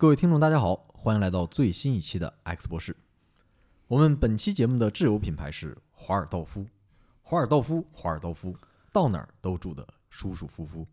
[0.00, 2.96] 各位听众，大家好，欢迎来到最新一期的 X 博士。
[3.86, 6.66] 我们本期节目的挚友品牌是华尔道夫，
[7.20, 8.56] 华尔道夫，华尔道夫，
[8.94, 10.86] 到哪儿都住得舒舒服服。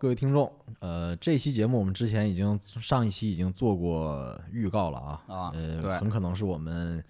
[0.00, 7.04] 各位听众，呃，这期节目我们之前已经上一期已经做过预告了啊，啊呃，很可能是我们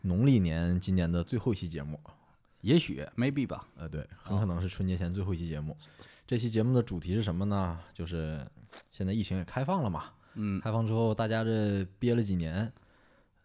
[0.00, 2.00] 农历年今年的最后一期节目，
[2.62, 5.76] 也许 maybe 吧，呃，对，很可能是春节前最后一期节目。
[6.26, 7.78] 这期节目的主题是什么呢？
[7.92, 8.40] 就是
[8.90, 12.72] 现在疫情也开放了嘛，嗯，开放之后大家这憋了几年，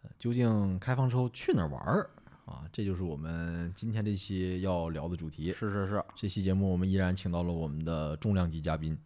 [0.04, 2.08] 呃究竟开放之后去哪儿玩儿
[2.46, 2.64] 啊？
[2.72, 5.52] 这就是我们今天这期要聊的主题。
[5.52, 8.96] 是是是这期节目我们依然请到了我们的重量级嘉宾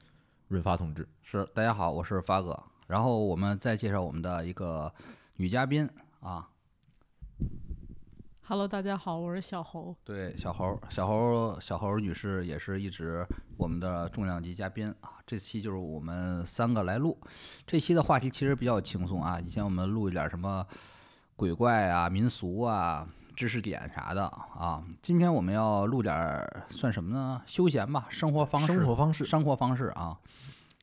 [0.49, 1.09] 润发同志。
[1.23, 4.93] 是，大家好，我是发哥，然后我们再介绍我们的一个
[5.37, 5.89] 女嘉宾
[6.21, 6.49] 啊
[8.43, 9.97] ，Hello，大家好，我是小侯。
[10.05, 15.13] 对，小猴，小猴，小猴女士也是一直我们的重量级嘉宾啊。
[15.27, 17.17] 这期就是我们三个来录，
[17.65, 19.41] 这期的话题其实比较轻松啊。
[19.41, 20.67] 以前我们录一点什么
[21.37, 23.09] 鬼怪啊、民俗啊、
[23.41, 24.85] 知识点啥的啊。
[25.01, 27.41] 今天我们要录点儿算什么呢？
[27.47, 30.15] 休闲吧，生活方式，生活方式生活方式啊，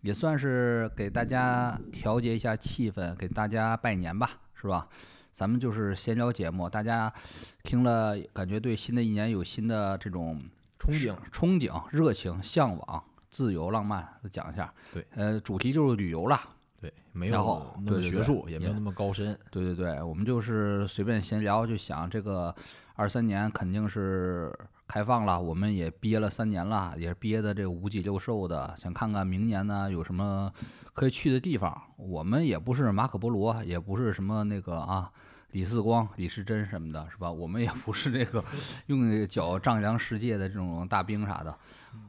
[0.02, 4.88] 也算是给大家调节一下气氛，给大家拜年吧，是吧？
[5.32, 7.14] 咱们就是闲聊节目，大家
[7.62, 10.42] 听了感觉对新的一年有新的这种
[10.80, 14.74] 憧憬，憧憬、热情、向往、自由、浪漫，讲一下。
[14.92, 16.42] 对，呃，主题就是旅游啦。
[16.80, 19.38] 对，没有那么学术，也没有那么高深。
[19.50, 22.54] 对对对，我们就是随便闲聊，就想这个
[22.96, 24.54] 二三年肯定是
[24.88, 30.52] 开放了，我们也憋了三年了，也憋的这个五脊六兽的，想看看明年呢有什么
[30.94, 31.76] 可以去的地方。
[31.98, 35.12] 我们也不是马可波罗，也不是什么那个啊。
[35.52, 37.32] 李四光、李时珍什么的，是吧？
[37.32, 38.44] 我们也不是这个
[38.88, 41.58] 用脚丈量世界的这种大兵啥的，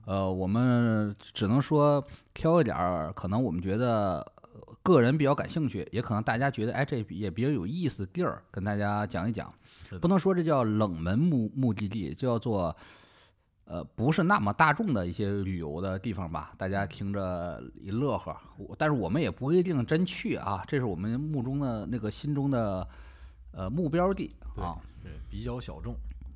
[0.07, 2.05] 呃，我们只能说
[2.35, 4.38] 挑一点儿，可能我们觉得呃
[4.83, 9.53] 个人比较感兴趣，也可能大家觉得哎这也比较有意思的地儿，跟大家讲一讲。
[10.01, 12.77] 不能说这叫冷门目目的地，就叫做
[13.65, 18.37] 呃不是那么大众的一些旅游的地方吧，大家听着一乐呵。
[18.59, 22.87] 我但是我们也不一定真去啊，这是我们目中的那个心中的
[23.53, 24.77] 呃目标地啊。
[25.03, 25.95] 对，比较小众。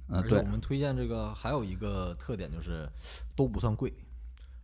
[0.08, 2.86] 嗯、对而且我，们推荐这个还有一个特点就是
[3.34, 3.92] 都不算贵，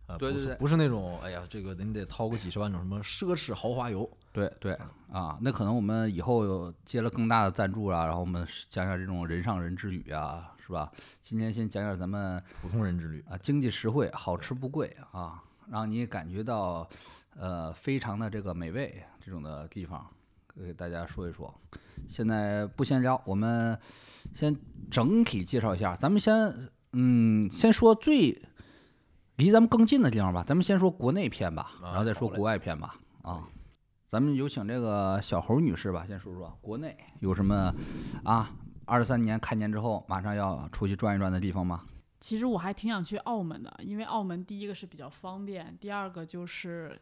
[0.09, 4.09] 啊，不是对对对不是那种哎呀，这个你得掏个几十万那种什么奢侈豪华游。
[4.31, 4.77] 对对
[5.11, 10.91] 啊，那可能我们以后有接了更大的赞助啊，然后我们讲讲这种人上人之旅啊，是吧？
[11.21, 16.87] 今天先讲讲咱们普通人之旅，啊经济实惠、好吃不贵啊，让你感觉到
[17.35, 20.07] 呃非常的这个美味这种的地方，
[20.55, 21.53] 给大家说一说。
[22.07, 23.77] 现在不先聊，我们
[24.33, 24.55] 先
[24.89, 25.95] 整体介绍一下。
[25.95, 28.39] 咱们先嗯，先说最
[29.39, 30.43] 离咱们更近的地方吧。
[30.45, 32.99] 咱们先说国内片吧，啊然后再说国外片吧。
[33.21, 33.47] 啊，
[34.09, 37.73] 咱们有请这个小侯女士吧，先说说国内有什么
[38.25, 38.51] 啊？
[38.83, 41.85] 二三年开年之后，马上要出去转一转的地方吗？
[42.19, 46.99] 其实我还挺想去澳门的，因为澳门第一个是比较方便，第二个就是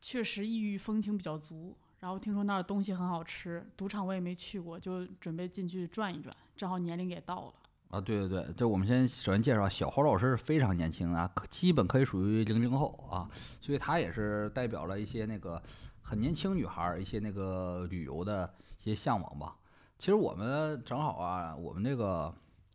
[0.00, 1.76] 确实异域风情比较足。
[2.00, 6.34] 然后听说那儿东西很好吃，赌场我也没去过，就准备进去转一转。
[6.56, 7.54] 正好年龄也到了，
[7.90, 13.30] 啊，对对对，就我们先首先介绍小侯老师是非常年轻啊，可基本可以属于零零后啊，
[13.60, 15.62] 所以他也是代表了一些那个
[16.02, 18.52] 很年轻女孩儿一些那个旅游的
[18.82, 19.56] 一些向往吧。
[19.98, 22.34] 其实我们正好啊，我们这个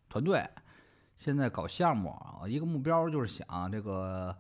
[0.09, 0.43] 团队
[1.17, 4.35] 现在搞项目啊，一个目标就是想这个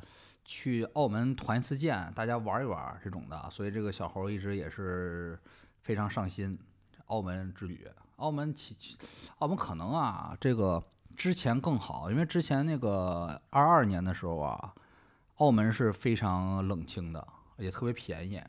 [0.45, 5.37] 去澳门团一次建，大家玩一玩这种的，所以这个小侯一直也是
[5.81, 6.57] 非常上心
[7.07, 7.85] 澳门之旅。
[8.21, 8.95] 澳门其其
[9.39, 10.81] 澳门可能啊，这个
[11.17, 14.73] 之前更好，因为之前那个二二年的时候啊，
[15.37, 18.41] 澳门是非常冷清的，也特别便宜。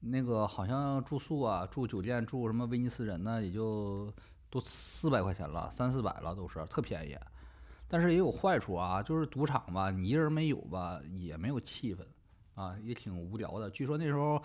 [0.00, 4.12] 那个好像住宿啊，住酒店住什么威尼斯人呢，也就
[4.48, 7.16] 都四百块钱了，三四百了都是特便宜。
[7.86, 12.00] 但是也有坏处啊，就是赌场吧，你一人没有吧，也没有气氛
[12.54, 13.68] 啊，也挺无聊的。
[13.70, 14.38] 据说那时候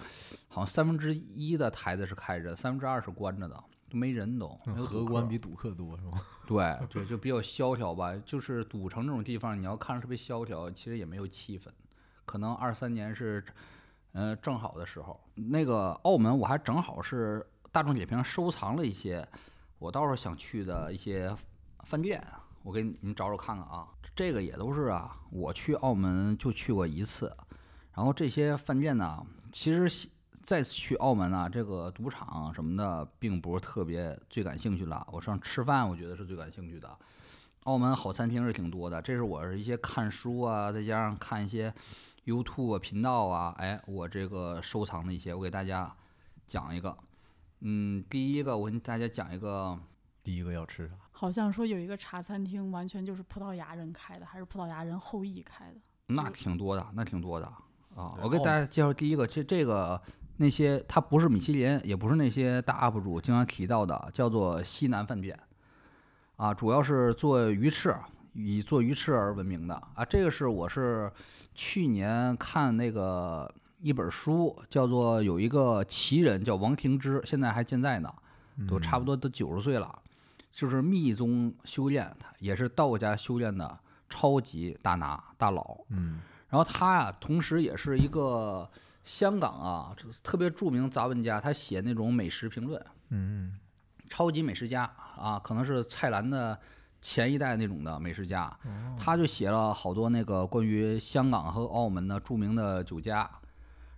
[0.48, 3.64] 好像三分之一的台子是开着，三分之二是关着的，
[3.94, 4.60] 都没人都。
[4.66, 6.20] 没有荷官比赌客多是吗？
[6.48, 8.14] 对对，就比较萧条吧。
[8.26, 11.68] 就是赌城这种地方，你要看着特别萧条，其实也没有气氛。
[12.26, 13.44] 可能二三年是，
[14.14, 15.20] 呃，正好的时候。
[15.36, 19.26] 那个澳门，我还正好是大众点评收藏了一些
[19.78, 21.34] 我到时候想去的一些
[21.86, 22.26] 饭店，
[22.64, 23.88] 我给你们找找看看啊。
[24.16, 27.36] 这个也都是啊，我去澳门就去过一次，
[27.94, 30.12] 然后这些饭店呢，其实西
[30.44, 35.08] 再次去澳门啊，这个赌场什么的，并不是特别最感兴趣了。
[35.12, 36.98] 我上吃饭，我觉得是最感兴趣的。
[37.64, 41.74] 澳门好餐厅是挺多的，这是我是一些看书啊，再加上看一些
[42.26, 45.96] YouTube 频道啊，哎，我这个收藏的一些，我给大家
[46.46, 46.96] 讲一个。
[47.62, 49.80] 嗯，第一个我跟大家讲一个，
[50.22, 50.96] 第一个要吃啥？
[51.14, 55.80] 好像说有一个茶餐厅，完全就是葡萄牙人开的，还是葡萄牙人后裔开的。
[56.08, 57.46] 那挺多的，那挺多的
[57.96, 58.14] 啊。
[58.22, 60.02] 我给大家介绍第一个，这这个
[60.38, 65.38] 那些它不是米其林，也不是那些大 UP 主经常提到的，叫做西南饭店，
[66.38, 67.96] 啊，主要是做鱼翅，
[68.34, 70.04] 以做鱼翅而闻名的啊。
[70.04, 71.12] 这个是我是
[71.54, 78.12] 去年看那个一本书，叫做有一个奇人叫王廷之，现在还健在呢，
[78.68, 80.00] 都差不多都九十岁了，
[80.52, 83.78] 就是密宗修炼，也是道家修炼的
[84.10, 85.78] 超级大拿大佬。
[85.90, 86.20] 嗯，
[86.50, 88.68] 然后他呀，同时也是一个
[89.04, 93.58] 香港啊这特别著名杂文家，他写那种美食评论，嗯
[94.10, 94.84] 超级美食家
[95.18, 96.60] 啊，可能是蔡澜的
[97.02, 98.56] 前一代那种的美食家，
[98.98, 103.30] 他就写了好多那个关于香港和澳门的著名的酒家，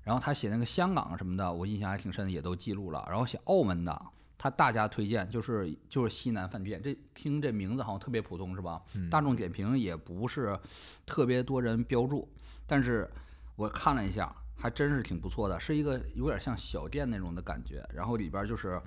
[0.04, 3.06] 然后他写那个香港什么的，我印象还挺深的，也都记录了。
[3.07, 4.06] 然后写澳门的，
[4.38, 8.81] 他大家推荐就是就是西南饭店，这听这名字好像特别普通是吧？
[9.12, 10.57] 大众点评也不是
[11.06, 12.28] 特别多人标注，
[12.66, 13.12] 但是
[13.56, 17.88] 我看了一下，还真是挺不错的，是一个有点像小店那种的感觉。
[17.94, 18.81] 然后里边就是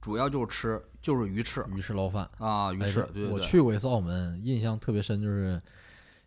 [0.00, 2.28] 主要就是吃就是鱼翅鱼翅捞饭。
[2.38, 3.02] 啊，鱼哎翅。
[3.12, 5.60] 对对我去过一次澳门，印象特别深，就是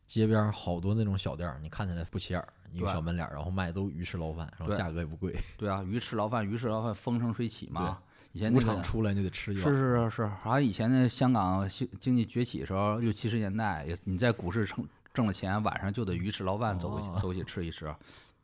[0.05, 7.99] 街边儿好多那种小店儿，你看起来不起眼儿，一个小门脸儿，然后卖都鱼翅捞饭，然后价格也不贵，对啊，鱼翅捞饭，鱼翅捞饭风生水起嘛。
[8.31, 9.77] 以前赌那个场出来你就得吃一是是。
[9.77, 17.93] 是是，好像以前那香港经经济崛起的时候，六七十年代，也你在股市挣挣了钱，晚上就得鱼翅捞饭走过去、哦走起吃一吃。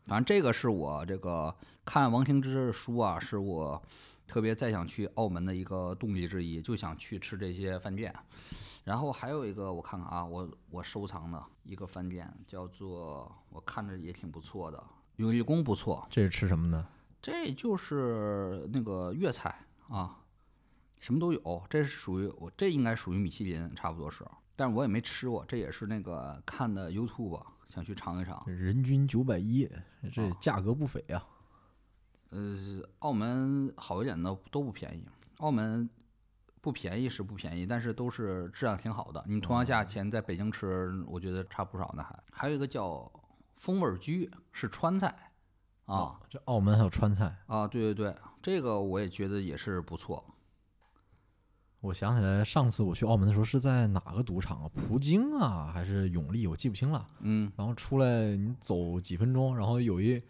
[0.06, 1.56] 反正这个是我这个
[1.86, 3.81] 看王廷之的书啊，是我
[4.27, 8.13] 特别再想去澳门的一个动力之一，就想去吃这些饭店。
[8.83, 14.83] 然后还有一个我看看啊，我我收藏的一个饭店叫做我看着也挺不错的，
[15.18, 16.88] 永利宫不错，这是吃什么呢？
[17.21, 20.18] 这就是那个粤菜啊，
[21.00, 21.63] 什么都有。
[21.69, 24.25] 这是属于我，这应该属于米其林，差不多是，
[24.56, 25.45] 但是我也没吃过。
[25.48, 27.39] 这也是那个看的 YouTube，
[27.71, 28.44] 想去尝一尝。
[28.45, 29.68] 人均九百一，
[30.12, 31.25] 这啊价格不菲啊。
[32.31, 32.56] 呃，
[33.00, 35.06] 澳门好一点的都不便宜，
[35.38, 35.89] 澳门
[36.62, 39.23] 不便宜是不便宜，但是都是质量挺好的。
[39.27, 42.03] 你同样价钱在北京吃，我觉得差不少呢。
[42.03, 43.12] 还还有一个叫
[43.56, 45.07] 风味儿居，是川菜
[45.85, 45.95] 啊。
[45.95, 47.35] 哦，这澳门还有川菜。
[47.47, 50.24] 啊，对对对，这个我也觉得也是不错。
[51.81, 54.69] 我想起来，上次我去澳门的时候是在哪个赌场啊？
[54.75, 56.45] 葡京啊，还是永利？
[56.45, 57.05] 我记不清了。
[57.21, 60.21] 嗯，然后出来你走几分钟，然后有一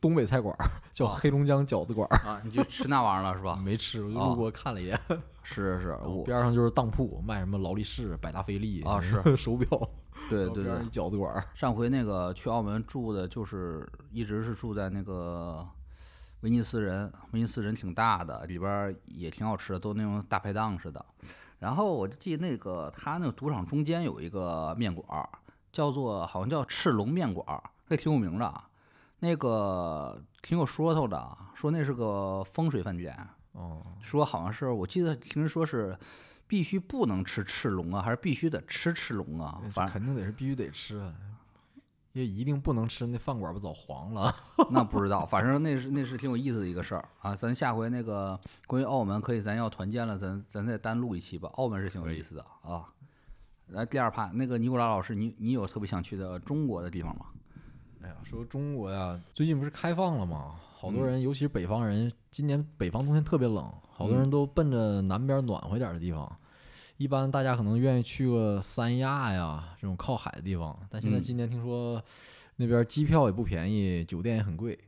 [0.00, 3.56] 东北菜馆儿叫啊黑龙江饺子馆儿，啊，你就吃那玩意儿了是吧？
[3.56, 5.00] 没吃，我就啊路过看了一眼。
[5.42, 9.66] 是 是是，我边上就是当铺，卖什么劳力士、百达翡丽啊是 手表，
[10.28, 11.42] 对对对饺子馆儿。
[11.54, 15.66] 上回那个去澳门住的就是一直是住在那个
[16.40, 21.04] 威尼斯人，威尼斯人挺大的，里边儿也挺好吃的，都那种大排档似的。
[21.58, 25.28] 然后我就记得那个他那个赌场中间有一个面馆儿，
[25.72, 28.68] 叫做好像叫赤龙面馆儿，那挺有名的啊，
[29.18, 33.16] 那个挺有说头的，说那是个风水饭店。
[33.52, 35.98] 哦，说好像是我记得听人说是
[36.46, 39.60] 必须不能吃赤龙啊，还是必须得吃赤龙啊？
[39.72, 41.12] 反正肯定得是必须得吃啊，
[42.18, 44.34] 也一定不能吃，那饭馆不早黄了。
[44.70, 47.34] 那不知道，反正那是那是挺有意思的一个事儿啊。
[47.34, 51.48] 咱下回那个关于澳门，可以咱要团建了，咱咱再单录一期吧。
[51.54, 52.84] 澳门是挺有意思的啊。
[53.68, 57.26] 来第二趴，那个尼古拉老师，你你有特别想去的中国的地方吗？
[58.02, 60.54] 哎呀，说中国呀，最近不是开放了吗？
[60.76, 66.30] 好多嗯人，尤其是北方人，今年北方冬天特别冷，好多嗯人都奔着南边暖和点儿的地方。
[66.98, 72.02] 一般大家可能愿意去个三亚呀这种靠海的地方，但现在嗯今年听说
[72.56, 74.78] 那边机票也不便宜，酒店也很贵。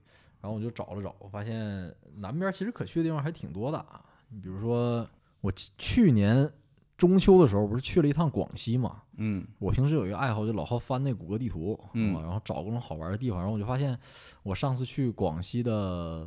[0.41, 4.03] 然后我就找了找，我发现南边其实可去的地方还挺多的啊。
[4.29, 5.07] 你比如说，
[5.41, 6.51] 我去去年
[6.97, 9.03] 中秋的时候不是去了一趟广西嘛？
[9.19, 13.97] 嗯我平时有一个爱好，就老好翻那谷歌地图，嗯啊然后找各种好玩的地方，然后我就发现，
[14.43, 16.27] 我上次去广西的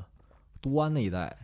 [0.61, 1.35] 都安那一带，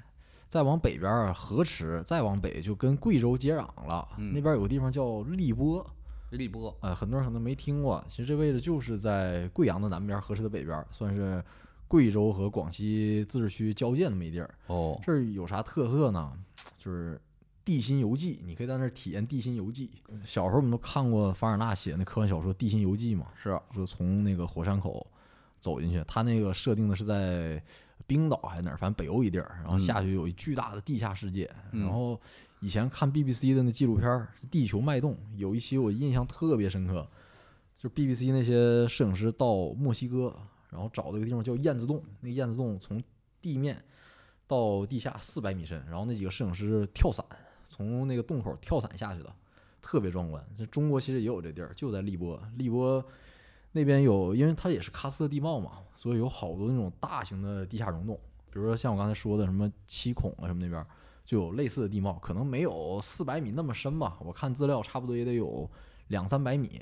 [0.49, 4.05] 再往北边儿河池，再往北就跟贵州接壤了。
[4.17, 5.85] 嗯那边有个地方叫荔波，
[6.31, 8.03] 荔波呃，很多人可能没听过。
[8.09, 11.41] 其实这位置就是在贵阳的南边，河池的北边，算是
[11.87, 14.49] 贵州和广西自治区交界那么一地儿。
[14.67, 16.33] 哦，这儿有啥特色呢？
[16.77, 17.21] 就是
[17.63, 19.91] 地心游记，你可以在那儿体验地心游记。
[20.25, 25.05] 小时候我们都看过凡尔纳写那科幻小说《地心游记》嘛，是说从那个火山口
[25.59, 27.61] 走进去，他那个设定的是在
[28.07, 31.49] 冰岛还是哪儿，反正北欧一地儿，然后嗯下去有一巨大的地下世界。
[31.71, 32.19] 嗯然后
[32.59, 37.07] 以前看 BBC 的那纪录片儿《地球脉动》，有一期我印象特别深刻，
[37.77, 40.35] 就是 BBC 那些摄影师到墨西哥，
[40.69, 43.01] 然后找了一个地方叫燕子洞，那个燕子洞从
[43.41, 43.81] 地面
[44.47, 47.25] 到地下四百米深，然后那几个摄影师跳伞，
[47.65, 49.33] 从那个洞口跳伞下去的，
[49.81, 50.43] 特别壮观。
[50.57, 53.01] 这中国其实也有这地儿，就在荔波，荔波
[53.71, 60.85] 那边有，因为它也是喀斯特地貌嘛，所以有好多那种大型的地下溶洞，比如说像我刚才说的什么七孔啊什么那边。
[61.25, 64.17] 就有类似的地貌，可能没有四百米那么深吧。
[64.21, 65.69] 我看资料差不多也得有
[66.07, 66.81] 两三百米。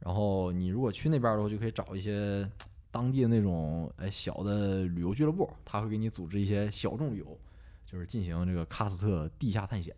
[0.00, 2.44] 然后你如果去那边的话，就可以找一些
[2.90, 7.38] 当地的那种哎小的旅游俱乐部，他会给你组织一些小众旅游，
[7.86, 9.94] 就是进行这个喀斯特地下探险。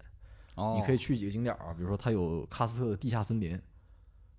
[0.56, 3.58] 哦，你可以去几个景点儿啊，比如说它有喀斯特的地下森林，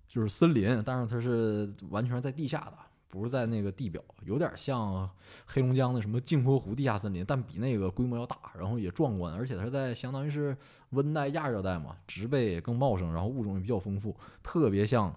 [0.08, 2.72] 就是森林，但是它是完全在地下的，
[3.08, 5.08] 不是在那个地表，有点像
[5.46, 10.56] 黑龙江的什么镜泊湖地下森林，但比那个规模要大，然后也壮观，而且它是在相当于是
[10.90, 15.14] 温带亚热带嘛，植被也更茂盛，然后物种也比较丰富，特别像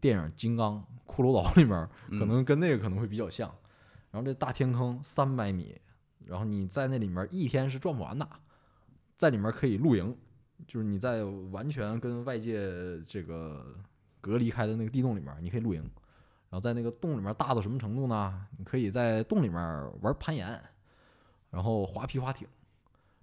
[0.00, 3.52] 电影《金刚》骷髅岛里面，可能跟那个可能会比较像。
[4.10, 5.78] 然后这大天坑三百米，
[6.26, 8.28] 然后你在那里面一天是转不完的，
[9.16, 10.16] 在里面可以露营，
[10.66, 11.22] 就是你在
[11.52, 12.60] 完全跟外界
[13.06, 13.64] 这个
[14.20, 15.82] 隔离开的那个地洞里面，你可以露营。
[15.82, 18.46] 然后在那个洞里面大到什么程度呢？
[18.58, 19.58] 你可以在洞里面
[20.00, 20.60] 玩攀岩，
[21.50, 22.46] 然后滑皮划艇，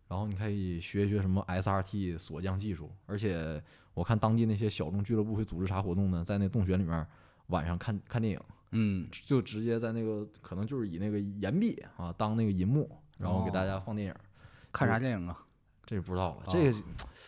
[0.08, 2.90] 然后你可以学一学什么 SRT 锁降技术。
[3.06, 3.62] 而且
[3.94, 6.24] 我看当地那些小众俱乐部会组织啥活动呢？
[6.24, 7.06] 在那洞穴里面
[7.48, 14.16] 晚上看看电影，嗯，就直接在那个可能就是以那个岩壁啊当那个银幕，然后给大家放电影。
[14.72, 15.38] 看啥电影啊？
[15.88, 16.36] 这不知道了。
[16.46, 16.78] 哦这个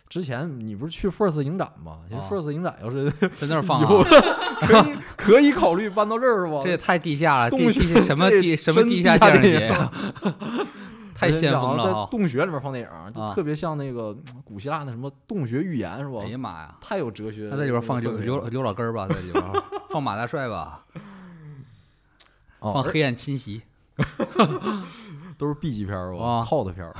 [0.09, 1.99] 之前你不是去 First 影展吗？
[2.09, 3.81] 其实哦 First 影展要是在那儿放？
[4.59, 6.61] 可以可以考虑搬到这儿是吧？
[6.63, 9.91] 这也太地下了，洞地穴地什么地什么地下电影节呀？
[11.15, 12.07] 太先锋了在！
[12.09, 16.29] 洞穴里面放电影，就啊特别像那个古希腊那什么洞穴寓言是吧哎？
[16.29, 16.75] 呀妈呀！
[16.81, 17.49] 太有哲学。
[17.49, 19.43] 他在里边放刘刘刘老根儿吧，在里边
[19.91, 20.83] 放马大帅吧，
[22.59, 23.61] 放黑暗侵袭。
[25.37, 26.95] 都是 B 级片儿吧啊，cult 片儿。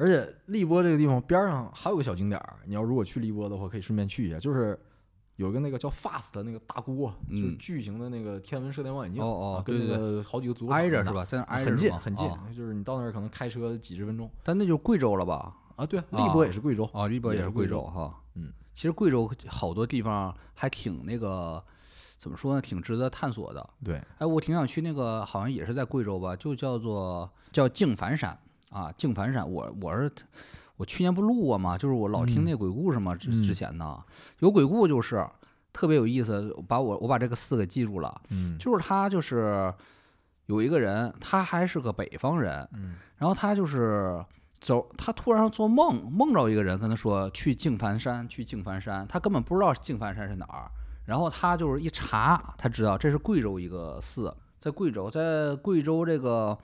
[0.00, 4.78] 而且荔波这个地方边儿上还有个小景点儿，你要如果去荔波的话，可以顺便去一下，就是
[5.36, 10.98] 有个那个叫 FAST 的那个大锅，就是嗯巨型的那个天文射电望远镜，哦哦啊跟那个好几个足球场那么大？
[10.98, 11.24] 挨着是吧？
[11.26, 15.54] 在那挨着很是吗近很近哦，就是你到那儿可能开车几十分钟但那就是贵州了吧？
[15.76, 15.84] 啊。
[15.84, 18.14] 对，啊荔波也是贵州，啊，荔波也是贵贵州州哈。
[18.36, 21.62] 嗯，其实贵州好多地方还挺那个，
[22.18, 22.60] 怎么说呢？
[22.62, 23.70] 挺值得探索的。
[23.84, 28.38] 对，哎，我挺想去那个，好像也是在贵州吧，就叫做叫净凡山
[28.70, 29.48] 啊，净盘山。
[29.48, 30.10] 我我是
[30.76, 31.76] 我去年不录过吗？
[31.76, 34.02] 就是我老听嗯那鬼故事嘛，之嗯之前呢
[34.38, 35.26] 有鬼故就是
[35.72, 39.72] 特别有意思，把我我把这个四个记住了，嗯就是他就是
[40.46, 44.24] 有一个人，他还是个北方人，嗯然后他就是
[44.60, 50.70] 走，他突然做梦，梦着一个人跟他说去净盘山，去净盘山，他根本不知道净盘山是哪儿。
[51.06, 56.56] 然后他就是一查，他知道这是贵州一个寺，在贵州，在贵州这个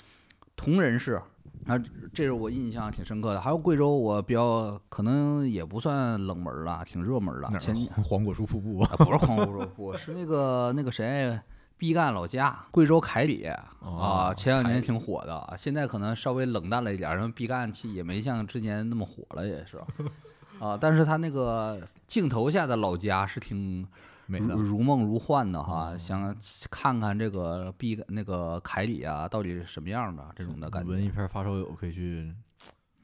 [0.55, 1.21] 铜仁市
[1.67, 1.77] 啊，
[2.13, 3.41] 这是我印象挺深刻的。
[3.41, 7.49] 还有贵州，我比较可能也不算冷门了，挺热门的。
[7.51, 8.91] 哪前儿 黄果树瀑布啊？
[8.93, 11.39] 啊，不是黄果树瀑布是那个那个谁，
[11.77, 19.79] 毕赣老家贵州凯里啊，哦前两年挺火的，现在可能稍微冷淡了一点儿，然后毕赣其实也没像之前那么火了，也是
[20.61, 23.87] 啊，但是他那个镜头下的老家是挺。
[24.29, 26.37] 如如梦如幻的哈，哦想
[26.71, 30.91] 看看这个毕那个凯里啊，到底是什么样的这种的感觉。
[30.91, 32.35] 文艺片发烧友可以去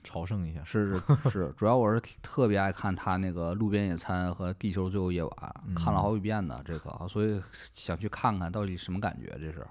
[0.02, 0.62] 朝圣一下。
[0.64, 5.30] 是是是，主要我是特别爱看他那个《路边野餐》和《地球最后夜晚》，
[5.76, 6.60] 看了嗯好几遍呢。
[6.64, 7.40] 这个，所以
[7.72, 9.28] 想去看看到底什么感觉。
[9.38, 9.66] 这是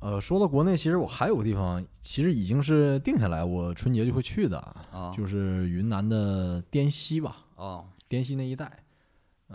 [0.00, 4.58] 呃，说到国内，其实我还有个地方，其实已经是定下来，我春节就会去的，
[4.92, 8.83] 啊，就是云南的滇西吧，哦，滇西那一带。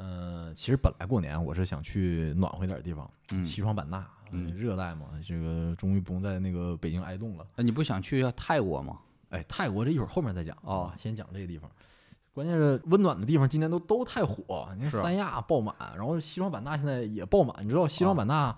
[0.01, 7.46] 呃，其实本来过年我是想去暖和一点的地方，嗯，西双版纳，嗯呃热带嘛，这个终于不用在那个北京挨冻了。
[7.58, 8.98] 那你不想去泰国吗？
[9.29, 11.70] 哎，泰国这一会儿后面再讲哦啊，先讲这个地方。
[12.32, 17.53] 关键是温暖的地方今年都都太火，你看三亚爆满，然后西双版纳现在也爆满。
[17.65, 18.56] 你知道西双啊版纳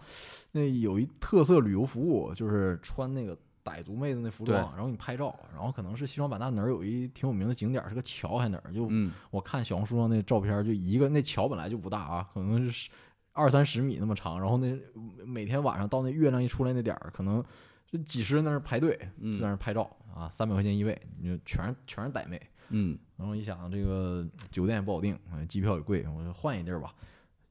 [0.52, 8.74] 那有一特色旅游服务，就是穿那个傣族妹子那服装，然后你拍照，然后可能是西双版纳哪儿有一挺有名的景点儿，是个桥还是哪儿？
[8.74, 12.90] 就嗯，我看小红书上那照片儿，就一个那桥本来就不大啊，可能是
[13.34, 14.78] 二三十米那么长，然后那
[15.26, 17.44] 每天晚上到那月亮一出来那点儿，可能
[17.88, 26.94] 就几十人在那儿排队，嗯在那儿拍照啊，三百块钱一位，你就全是全是傣妹，嗯然后一想，这个酒店也不好订，呃机票也贵，我就换一地儿吧，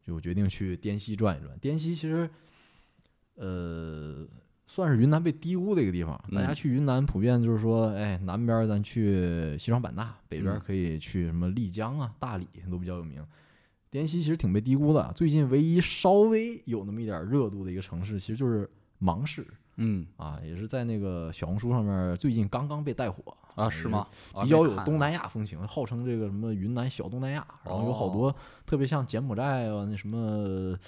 [0.02, 1.58] 就决定去滇西转一转。
[1.60, 2.28] 滇西其实，
[3.36, 4.26] 呃，
[4.72, 6.16] 算是云南被低估的一个地方。
[6.32, 13.20] 大家嗯去云南普遍就是说，哎，南边儿咱去西双版纳，北边可以去什么丽江啊、大理都比较有名。
[13.90, 19.44] 滇西其实挺被低估的，最近唯一稍微有那么一点儿热度的一个城市，其实就是芒市
[19.78, 24.06] 嗯啊，也是在那个小红书上面最近刚刚被带火啊，是吗？
[24.32, 30.78] 啊比较有东南亚风情，号称这个什么云南小东南亚，然后有好哦多特别像柬埔寨啊、那什么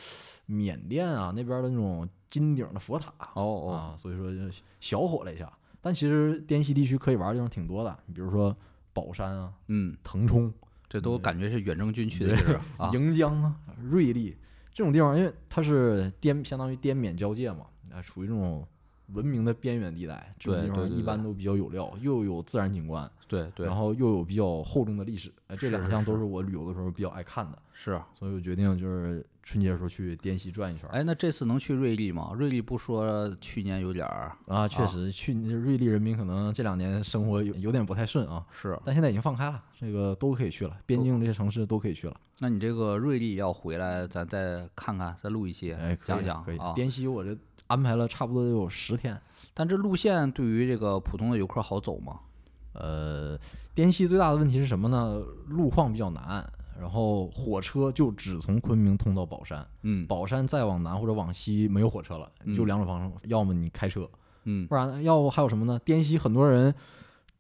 [0.47, 3.13] 缅甸啊那边的那种金顶的佛塔。
[3.35, 3.73] 哦哦。
[3.73, 4.41] 啊，所以说就
[4.81, 5.53] 小火了一下。
[5.81, 8.57] 但其实滇西地区可以玩的地方挺多的，你比如说
[8.93, 10.53] 宝山啊、嗯，腾冲、
[10.89, 12.91] 这都感觉是远征军去的地儿啊。
[12.95, 14.37] 盈江啊、瑞丽
[14.73, 18.65] 这种地方，因为它是滇相当于滇缅交界嘛，啊，处于这种
[19.09, 27.99] 文明的边缘地带，这种地方一般都比较有料，又有自然景观，对对然，后又有比较厚重的历史，哎，这两项都是是我旅游的时候比较爱看的，是。
[28.19, 30.93] 所以我决定就是春节的时候去滇西转一圈儿。
[30.93, 32.33] 哎，那这次能去瑞丽吗？
[32.37, 42.15] 瑞丽不说去年有点儿啊，确啊实，去瑞丽人民可能这两年生活有有点不太顺啊，是，但现在已经放开了，这个都可以去了，边境这些城市都可以去了。
[42.39, 46.59] 那你这个瑞丽要回来，咱再看看，再录一期哎，讲讲可以。
[46.59, 46.73] 啊。
[46.75, 47.35] 滇西我这
[47.69, 49.19] 安排了差不多得有十天。
[49.55, 52.21] 但这路线对于这个普通的游客好走吗？
[52.73, 53.39] 呃，
[53.75, 55.23] 滇西最大的问题是什么呢？
[55.49, 56.45] 路况比较难，
[56.81, 64.09] 然后火车就只从昆明通到宝山，嗯宝山再往南或者往西没有火车了，就嗯两种方式，要么你开车，
[64.45, 65.79] 嗯不然要不还有什么呢？
[65.85, 66.75] 滇西很多人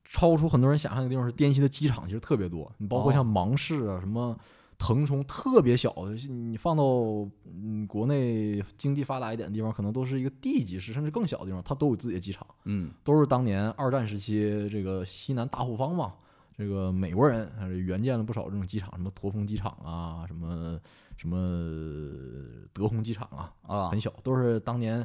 [0.04, 4.36] 超出很多人想象的地方是滇西的机场其实特别多，你包括哦像芒市啊、什么
[4.82, 5.94] 腾冲，特别小，
[6.28, 6.82] 你放到
[7.46, 16.14] 嗯国内经济发达一点的地方，可能都是一个地级市甚至更小的地方，它都有自己的机场，嗯都是当年二战时期这个西南大后方嘛。
[16.58, 20.78] 这个美国人还是援建了不少这种机场，什么驼峰机场啊，什么
[21.16, 21.36] 什么
[22.72, 25.04] 德宏机场啊，啊很小，都是当年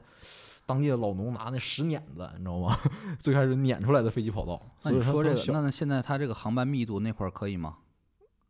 [0.66, 2.78] 当地的老农拿那石碾子，你知道吗？
[3.20, 4.62] 最开始碾出来的飞机跑道。
[4.84, 7.78] 那所以你说这个，那现在它这个航班密度那块儿可以吗？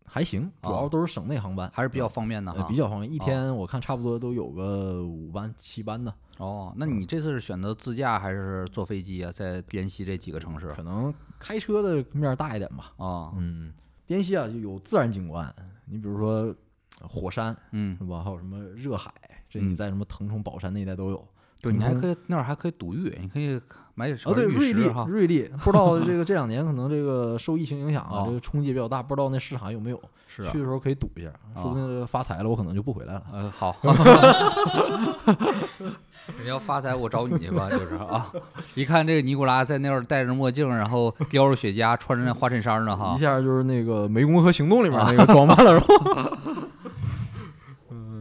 [0.09, 2.51] 还行，主啊要都是省内航班，还是比较方便的。
[2.69, 3.13] 比较方便。
[3.13, 9.31] 一啊天我看差不多都有个五班七班的，哦，那你这次是选择自驾还是坐飞机啊？
[9.31, 12.93] 在滇西这几个城市可能开车的面儿大一点吧。
[12.97, 13.73] 啊，嗯，
[14.07, 15.53] 滇西啊就有自然景观，
[15.85, 16.55] 你比如说
[17.01, 18.23] 呃火山嗯是，吧？
[18.23, 19.13] 还有什么热海，
[19.49, 21.27] 这嗯你在什么腾冲、宝山那一带都有。
[21.61, 23.59] 对，你还可以那儿还可以赌玉，你可以
[23.95, 25.05] 买点哦，对，玉瑞丽石哈，。
[25.09, 29.99] 瑞丽，不知道 这个这两年可能这个受疫情影响啊，哦这个冲击比较大，不知道那市场有没有。
[30.29, 33.23] 是啊去的时候可以赌一下，说不定发财了，我可能就不回来了。
[33.31, 33.75] 呃，好，
[36.43, 38.31] 你要发财，我找你去吧，就是啊。
[38.75, 46.37] 一看这个尼古拉在那儿戴着墨镜，然后叼着雪茄，穿着那花衬衫呢，哈一，下就是那个《湄公河行动》里面那个装扮了，是吧？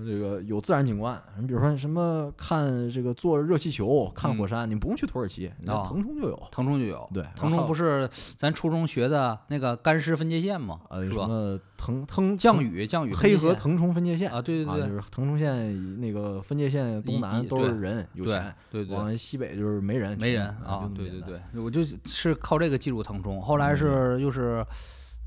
[0.07, 6.43] 嗯，这个有自然景观，你比如说什么看这个坐热气球、看火山，你不用去土耳其，腾冲就有。
[6.51, 7.09] 腾冲就有。
[7.13, 10.81] 对，腾冲不是是咱初中学的那个干湿分界线吗？
[10.89, 11.07] 呃？
[11.11, 18.97] 什么腾腾降雨降雨黑河腾冲分界线啊，对对啊，就对是腾冲县那个分界线东南都是人有钱，对对。
[18.97, 24.65] 往西北就是没人，没人啊对对对，我就是靠这个记住腾冲，后来是又是，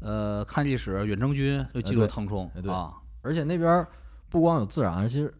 [0.02, 3.88] 呃，看历史远征军又记住腾冲哎对啊，而且那边儿
[4.30, 5.34] 不光有自然，其实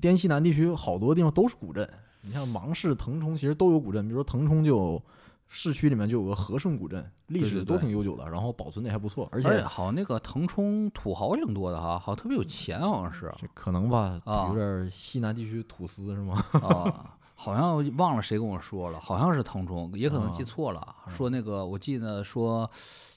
[0.00, 1.88] 滇西南地区好多地方都是古镇。
[2.22, 5.02] 你像芒市、腾冲，其实都有古镇，比如说腾冲就有
[5.46, 16.42] 市区里面就有个和顺古镇，历史都挺悠久的，然后保存的还不错，而且好像那个腾冲土豪挺多的哈，好像特别有钱，好像是可能吧，有点西南地区土司是吗？
[16.52, 20.96] 啊，好像忘了谁跟我说了，好像是腾冲，也可能记错了。
[21.10, 22.68] 说那个我记得说，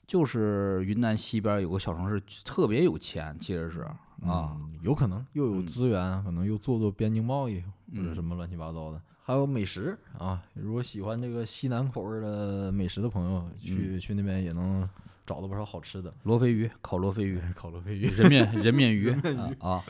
[0.06, 3.86] 就是云南西边有个小城市特别有钱，其实是
[4.22, 7.60] 啊，嗯，有可能又有嗯资源，可能又做做边境贸易
[7.94, 9.00] 或者嗯什么乱七八糟的。
[9.22, 9.96] 还有美食。
[10.18, 14.00] 啊，如果喜欢这个西南口味儿的美食的朋友，去、嗯。
[14.00, 14.88] 去那边也能
[15.26, 16.12] 找到不少好吃的。
[16.22, 19.10] 罗非鱼烤罗非鱼， 烤罗非鱼，人面 人面鱼。
[19.10, 19.84] 啊啊，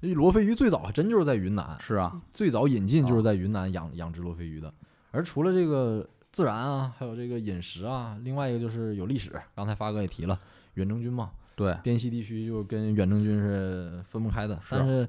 [0.00, 4.72] 罗非鱼最早还真就是在云南，是啊，最早引进就是啊在云南养养殖罗非鱼的。
[5.10, 9.32] 而除了这个自然啊，还有这个饮食啊，另外一个就是有历史。
[9.54, 10.38] 刚才发哥也提了，
[10.74, 14.58] 远征军嘛，对，滇西地区就跟远征军是分不开的。
[14.70, 15.06] 但是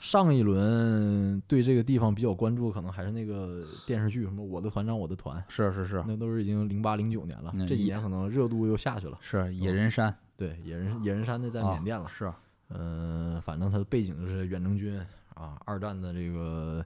[0.00, 9.18] 上一轮对这个地方比较关注，可能还是那个电视剧，什么《我的团长我的团》，是是是那都是已经零八零九年了这几年可能热度又下去了。
[9.20, 12.08] 是野人山对，野人野人山那在啊缅甸了。
[12.08, 12.32] 是
[12.70, 14.98] 嗯、反正它的背景就是远征军
[15.34, 16.82] 啊，二战的这个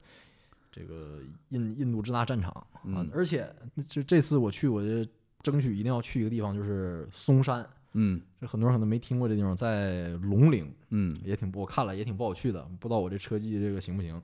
[0.73, 3.49] 这个印印度支那战场啊，嗯而且
[3.87, 5.09] 这这次我去，我就
[5.43, 7.65] 争取一定要去一个地方，就是嵩山。
[7.99, 14.21] 嗯这很多人可能没听过这地方，在龙陵，嗯也挺不，我看了也挺不好去的，不知道我这车技这个行不行。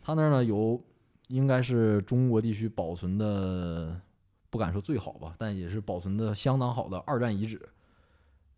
[0.00, 0.80] 他那儿呢有，
[1.26, 4.00] 应该是中国地区保存的，
[4.50, 7.60] 不敢说最好吧，但也是保存的相当好的二战遗址。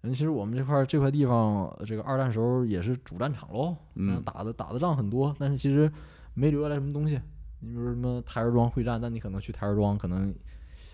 [0.03, 5.91] 嗯，其实我们这块儿这块地方，这个二战时候也是主战场喽，嗯打的打的仗很多，但是其实
[6.35, 7.19] 没留下来什么东西。
[7.61, 10.35] 你比如说什么台儿庄会战，但你可能去台儿庄可能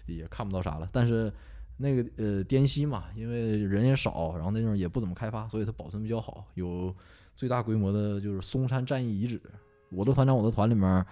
[0.07, 1.33] 也看不到啥了，但是。
[1.78, 6.44] 那个呃滇西嘛，因为人也少，然后那地方也不怎么开发，所以它保存比较好。
[6.54, 6.94] 有
[7.34, 9.40] 最大规模的就是嵩山战役遗址。
[9.90, 11.04] 我的团长，我的团里面，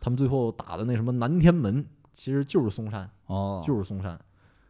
[0.00, 4.18] 他们最后打的那什么南天门，其实就是嵩山，哦，就是嵩山。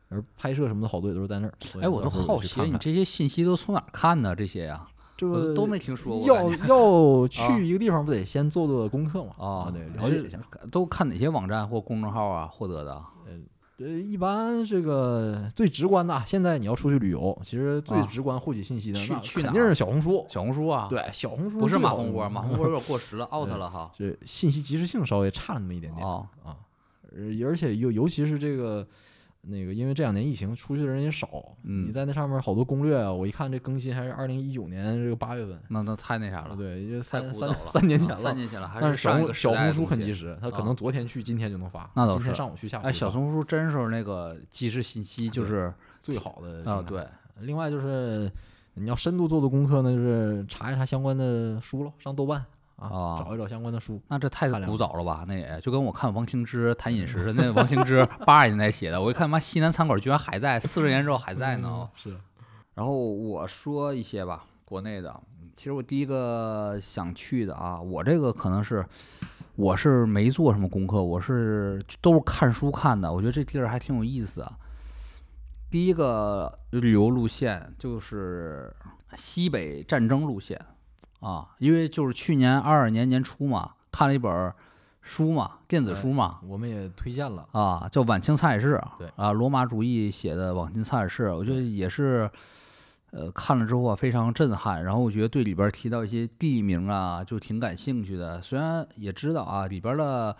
[0.09, 1.55] 而拍摄什么的好多也都是在那儿。
[1.81, 4.37] 哎，我都好奇，你这些信息都从哪儿看呢？
[4.37, 6.27] 这些呀，这个我都没听说过。
[6.29, 9.33] 要 要啊去一个地方，不得先做做功课嘛？
[9.39, 10.39] 啊，对，了解一下。
[10.71, 13.05] 都看哪些网站或公众号啊获得的？
[13.79, 20.25] 呃，一般这个最直观的啊，现在你要出去旅游，其实最啊直观获取信息的，去那肯定是小红书。
[20.31, 23.91] 小红书啊，，对，小红书不是马蜂窝，马蜂窝有点过时了， out 了哈。
[23.95, 26.57] 这信息及时性稍微差了那么一点点哦，啊，
[27.15, 28.87] 呃而且尤尤其是这个
[29.49, 31.29] 那个，因为这两年疫情出去的人也少，
[31.63, 38.35] 嗯你在那上面好多攻略啊，我一看这更新还是二零一九年这个八月份，那那太那啥啊，了，对，这三三太早了，三年前啊三了。
[38.35, 41.91] 年前了，还 但是小红小红书很及时，他可啊能昨天去，今天就能发。
[41.95, 47.07] 那倒今天上午去，下午哎，小红书真是那个即时信息，就是最好的啊，对，
[47.41, 48.31] 另外就是
[48.75, 52.45] 你要深度做做功课呢，就是查一查相关的书喽，上豆瓣
[52.77, 54.01] 啊，啊找一找相关的书。
[54.09, 55.25] 那这太古早了吧？
[55.27, 61.69] 那也就跟我看王清之谈 饮食那王清之八十年代写的，我一看妈西南餐馆居然还在，四十年之后还在呢。
[61.71, 62.17] 嗯是，
[62.75, 65.21] 然后我说一些吧，国内的，
[65.57, 68.85] 其实我第一个想去的啊，我这个可能是
[69.55, 74.53] 我是没做什么功课，我是都是看书看的，我觉得这地儿还挺有意思的。
[75.71, 78.75] 第一个旅游路线就是
[79.17, 80.61] 西北战争路线
[81.21, 84.55] 啊，因为就是去年二二年年初嘛，看了一本儿
[85.01, 87.47] 书嘛，电子哎书嘛，我们也推荐了。
[87.53, 92.29] 啊，叫《晚清菜市》对啊，罗马主义写的《晚清菜市》，我觉得也是，
[93.13, 94.83] 呃，看了之后啊非常震撼。
[94.83, 98.43] 然后我觉得对里边儿提到一些地名啊，就挺感兴趣的。
[98.43, 100.37] 虽然也知道啊，里边儿的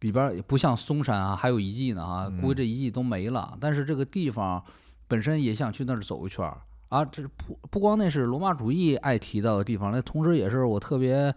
[0.00, 3.56] 里边儿也不像嵩山啊，还有遗迹呢啊，估计这遗迹都没了。
[3.58, 4.62] 但是这个地方
[5.08, 6.58] 本身也想去那儿走一圈儿
[6.90, 7.02] 啊。
[7.06, 11.34] 这不不光那是罗马主义爱提到的地方，那同时也是我特别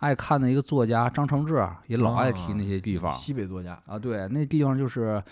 [0.00, 3.14] 爱看的一个作家张承志也老爱提那些地方。
[3.14, 5.22] 西北作家，啊，对，那地方就是，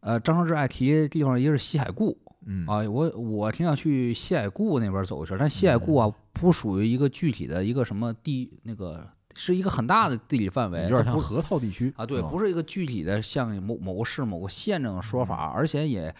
[0.00, 9.04] 呃，张承志爱提的地方，一个是西海固嗯啊，我我挺想去西海固那边走一圈，但西海固啊不属于一个具体的一个什么地，那个
[9.38, 16.14] 是一个很大的地理范围，有点像河套地区啊，对，不是是一个具体的像某某个市、某个县这种说法，而且也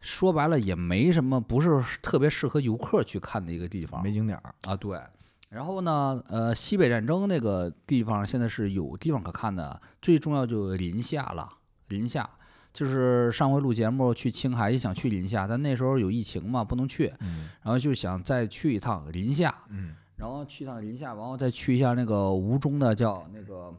[0.00, 4.02] 说白了也没什么，不是特别适合游客去看的一个地方。
[4.02, 4.54] 没景点儿。
[4.62, 5.00] 啊，对。
[5.48, 11.48] 然后呢，呃，西北战争那个地方现在是有地方可看的，最重要就是临夏了。
[11.88, 12.28] 临夏
[12.72, 23.72] 就是上回录节目去青海也想去临夏，但那时候有疫情嘛，不能去，嗯然后就想再去一趟临夏，嗯然后去趟临夏，然后再去一下那个吴中的叫那个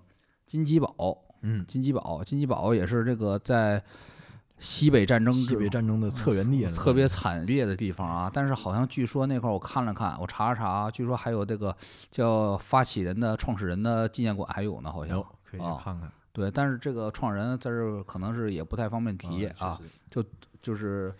[0.46, 3.84] 金鸡堡，嗯，金鸡堡，金鸡堡也是这个在
[4.60, 8.32] 西北战争西之北战争的策源地啊，特别惨烈的地方啊。
[8.34, 11.76] 但是好像据说那块儿我看了看，我查了查，据说还有这个
[12.10, 15.26] 叫发起人的创始人的纪念馆还有呢，好像有。
[15.50, 19.80] 可以看看对，但是这个创始人在这儿可能是也不太方便提啊，
[20.12, 20.28] 确实
[20.62, 21.16] 就是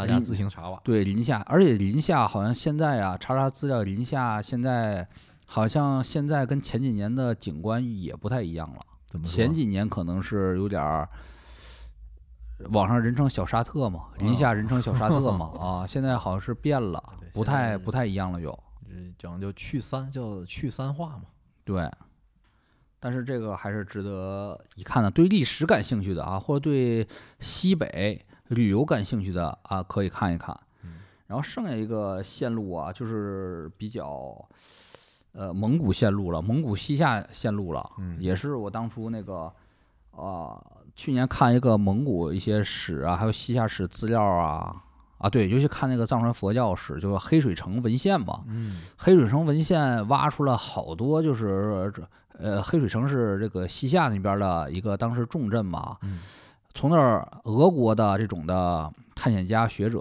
[0.00, 0.80] 大家临自行查吧。
[0.82, 5.06] 对临夏，而且临夏好像现在啊，查查资料，临夏现在
[5.46, 8.80] 好像现在跟前几年的景观也不太一样了。
[9.06, 11.08] 怎么前几年可能是有点儿，
[12.70, 18.56] 网上人称小沙特嘛，临夏人称小沙特嘛， 啊，现在好像是变了，不太不太一样了又。
[18.88, 21.22] 这讲究去三，叫去三化嘛。
[21.64, 21.90] 对，
[22.98, 25.10] 但是这个还是值得一看的。
[25.10, 27.06] 对历史感兴趣的啊，或者对
[27.38, 30.56] 西北旅游感兴趣的啊，可以看一看。
[30.84, 34.36] 嗯然后剩下一个线路啊，就是比较
[35.32, 39.52] 呃蒙古线路了，蒙古西夏线路了，嗯也是我当初那个
[40.10, 40.60] 啊、
[40.96, 44.82] 去年看一个蒙古一些史啊，还有西夏史资料啊。
[45.18, 52.02] 啊，对，尤其看那个藏传佛教史，就是黑水城文献嘛，嗯黑水城文献挖出了好多，就是这
[52.38, 55.96] 呃，黑水城是这个西夏那边的一个当时重镇嘛。
[56.02, 56.20] 嗯
[56.74, 60.00] 从那儿俄国的这种的探险家学者，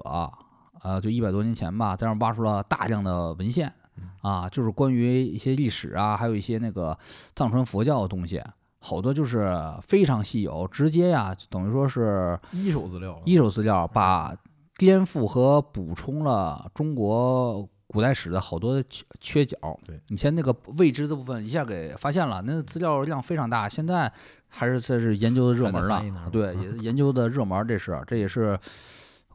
[0.84, 3.74] 呃，就一百多年前吧，在那儿挖出了大量的文献
[4.22, 6.98] 啊，就是关于一些历史啊，还有一些那个
[7.36, 8.42] 藏传佛教的东西
[8.80, 14.34] 好多就是非常稀有，直接呀，等于说是一手资料，一手资料，把
[14.78, 19.58] 颠覆和补充了中国古代史的好多缺缺角。
[19.86, 23.68] 对，以前那个未知的部分一下给发现了，那资料量非常大。
[23.68, 24.12] 现在
[24.48, 28.58] 还是这是研究的热门了还在翻译呢，对， 也研究的热门，这是这也是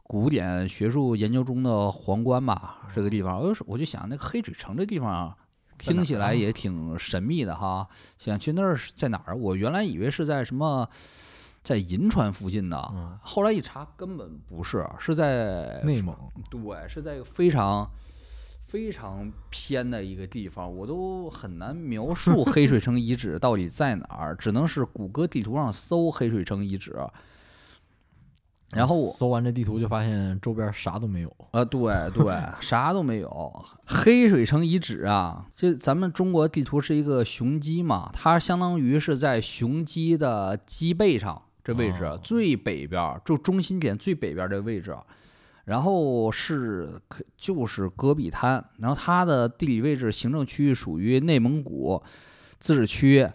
[0.03, 3.39] 古典学术研究中的皇冠吧，这个地方。
[3.39, 5.35] 我就我就想那个黑水城这地方。
[5.77, 7.85] 听起来也挺神秘的哈，
[8.17, 9.35] 想去那儿是在哪儿？
[9.35, 10.89] 我原来以为是在什么，
[11.63, 16.15] 在银川附近呢，嗯后来一查根本不是，是在内蒙，
[16.49, 17.91] 对，是在一个非常
[18.75, 26.93] 非常偏的一个地方，我都很难描述黑水城遗址到底在哪儿，只能是谷歌地图上搜黑水城遗址。
[28.71, 33.65] 然后我搜完这地图就发现周边啥都没有，呃，对对，啥都没有。
[33.85, 44.93] 黑水城遗址啊，这咱们中国地图是一个雄鸡嘛，它相当于是在雄鸡的鸡背上这位置、哦最北边儿，就中心点最北边儿这位置。
[45.65, 52.01] 然后是可就是戈壁滩，然后它的地理位置行政区域属于内蒙古
[52.59, 53.27] 自治区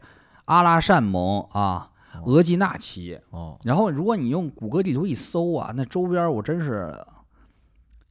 [0.47, 3.21] 阿拉善盟啊哦额济纳旗。
[3.31, 6.93] 哦，然后如果你用谷歌地图一搜啊，那周边我真是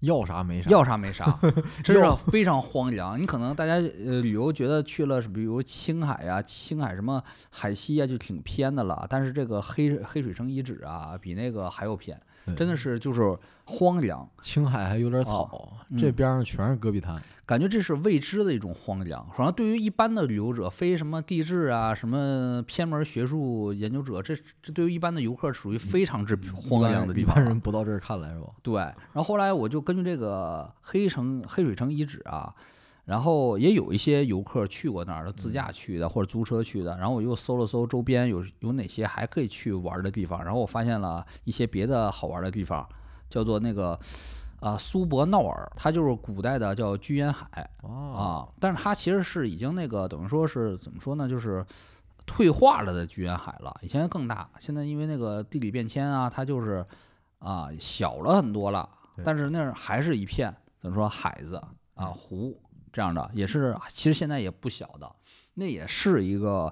[0.02, 1.40] 要啥没啥，要啥没啥，
[1.84, 3.22] 真是非常荒凉。
[3.22, 9.06] 你可能大家呃旅游觉得去了，比如青海呀、青海什么海西啊，就挺偏的了。
[9.10, 12.18] 但是这个黑黑水城遗址啊，比那个还要偏，
[12.56, 13.38] 真的是就是
[13.72, 19.24] 荒凉，青海还有点草，这嗯边上全是戈壁滩，感觉这是未知的一种荒凉。
[19.38, 27.36] 反正对于一般的旅游者，非什么地质啊、什么偏门学术研究者，这这对于一般的游客属于非常之荒凉的地方。
[27.36, 28.48] 一般人不到这儿看来是吧？
[28.64, 32.52] 对，然后后来我就根据这个黑城黑水城遗址啊，
[33.06, 42.88] 然后也有一些游客去过那儿的，自驾去的或者租车去的，然后我又搜了搜周边有有哪些还可以去玩的地方，然后我发现了一些别的好玩的地方，
[43.30, 44.00] 叫做那个
[44.60, 48.28] 啊苏伯闹尔，它就是古代的叫居延海哦，啊，
[48.60, 51.66] 但是它其实是已经那个等于说是怎么说呢，就是。
[52.32, 56.86] 退化了的居延海了，以前更大，现在因为那个地理变迁啊，它就是
[57.40, 58.88] 啊小了很多了，
[59.24, 62.56] 但是那儿还是一片怎么说海子啊嗯湖
[62.94, 65.12] 这样的，也是其实现在也不小的，
[65.56, 66.72] 那也是一个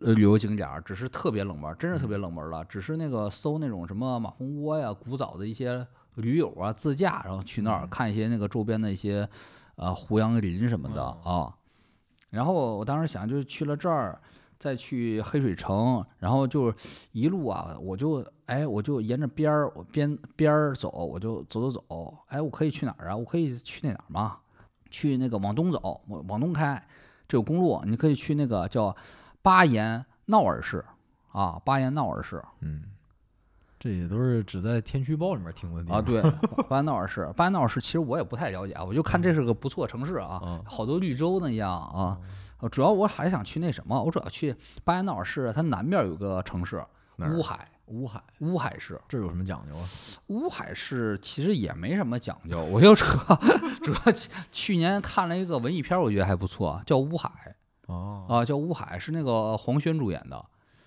[0.00, 2.64] 呃旅游景点儿，只是特别冷门儿，真是特别冷门儿了。
[2.64, 9.28] 只是那个搜那种什么马蜂窝呀、古早的一些驴友啊自驾，然后去那儿嗯看一些那个周边的一些
[9.76, 11.54] 呃胡杨林什么的嗯啊。
[12.30, 14.20] 然后我当时想，就是去了这儿，
[14.58, 16.74] 再去黑水城，然后就
[17.12, 23.16] 一路啊，我就哎，我就沿着边儿，我边边儿走，我就走走走，哎，我可以去哪儿啊？
[23.16, 24.38] 我可以去那哪儿吗？
[24.90, 26.82] 去那个往东走，往往东开，
[27.28, 28.94] 这有公路，你可以去那个叫
[29.46, 30.84] 巴彦淖尔市
[31.30, 32.82] 啊，巴彦淖尔市嗯，
[33.78, 36.20] 这也都是只在天气预报里面听过的地啊，对，
[36.68, 42.18] 巴彦淖尔市，巴彦淖尔市其实我也不太了解啊，我就看这是个不错城市啊，啊好多绿洲那样啊。
[42.58, 46.82] 呃主要我还想去那什么，我主要去巴彦淖尔市，它南边有个城市
[47.18, 49.00] 乌海，乌海乌海市。
[49.06, 49.86] 这有什么讲究啊？
[50.26, 53.36] 乌海市其实也没什么讲究，我就主要
[53.84, 57.28] 主要去去年看了一个文艺片儿，我觉得还不错，叫《乌海》
[57.86, 58.24] 哦。
[58.28, 60.44] 啊，叫《乌海》，是那个黄轩主演的，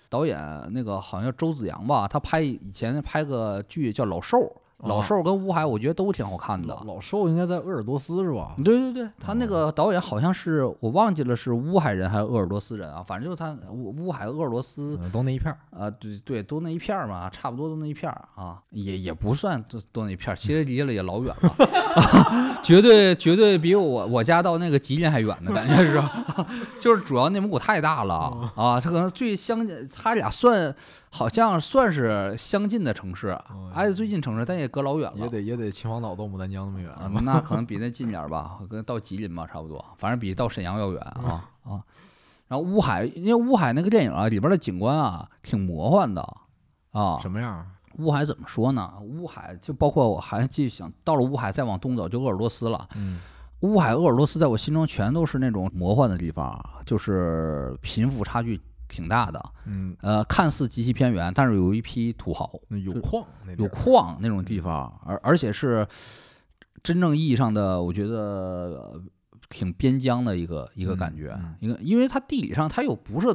[0.09, 0.37] 导演
[0.71, 4.37] 那个好像叫周子阳吧，他拍以前拍个剧叫《老兽》，
[4.83, 6.99] 老哦兽跟乌海我觉得都挺好看的老。
[6.99, 8.55] 兽应该在鄂尔多斯是吧？
[8.63, 9.47] 对对对，他那哦。
[9.47, 15.57] 个导演好像是我忘记了是乌海人还是鄂尔多斯人啊，反正就是他乌乌海鄂尔多斯嗯，都那一片儿。
[15.77, 26.01] 啊，对对，都那一片儿嘛，差不多都那一片儿啊，也也不算都都那一片儿，其实离了也老远了， 绝对绝对比我我家到那个吉林还远的感觉是，
[26.79, 28.15] 就是主要内蒙古太大了
[28.55, 30.73] 啊，他可能最相近，他俩算
[31.09, 41.83] 好像算是相近的城市，哦挨着最近城市，但也隔老远了，也得也得秦皇岛到牡丹江那么远啊， 那可能比那近点儿吧，跟到吉林吧差不多，反正比到沈阳要远啊啊。
[42.47, 46.21] 然后乌海，因为乌海那个电影啊，里边的景观啊挺魔幻的
[46.91, 47.17] 啊。
[47.19, 47.65] 什么样？
[47.97, 48.93] 乌海怎么说呢？
[49.01, 52.87] 乌海就包括我还继续想到了乌海，再往东走就鄂尔多斯了。
[52.95, 53.19] 嗯
[53.61, 58.57] 乌海、鄂尔多斯在我心中全都是那种魔幻的地方，就是贫富差距
[58.89, 59.41] 挺大的。
[59.65, 62.51] 嗯，呃，看似极其偏远，但是有一批土豪，
[62.83, 63.25] 有矿
[63.57, 65.87] 有矿那种地方，而而且是
[66.83, 69.01] 真正意义上的，我觉得呃
[69.49, 71.29] 挺边疆的一个一个感觉。
[71.39, 71.43] 嗯。
[71.43, 73.27] 嗯，一个因为它地理上它又不是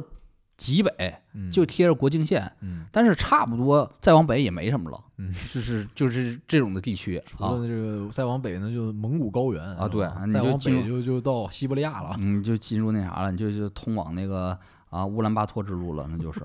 [0.57, 1.51] 极北，嗯。
[1.51, 2.85] 就贴着国境线，嗯。
[2.91, 7.23] 但是差不多再往北也没什么了，嗯，就是就是这种的地区啊。
[7.25, 7.67] 除了。
[7.67, 12.15] 这个再往北呢，就蒙古高原啊对再往北就就就到西伯利亚了。
[12.19, 14.57] 嗯，就进入那啥了，你就就通往那个
[14.95, 16.41] 啊，乌兰巴托之路了，那就是。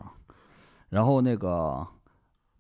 [0.89, 1.87] 然后那个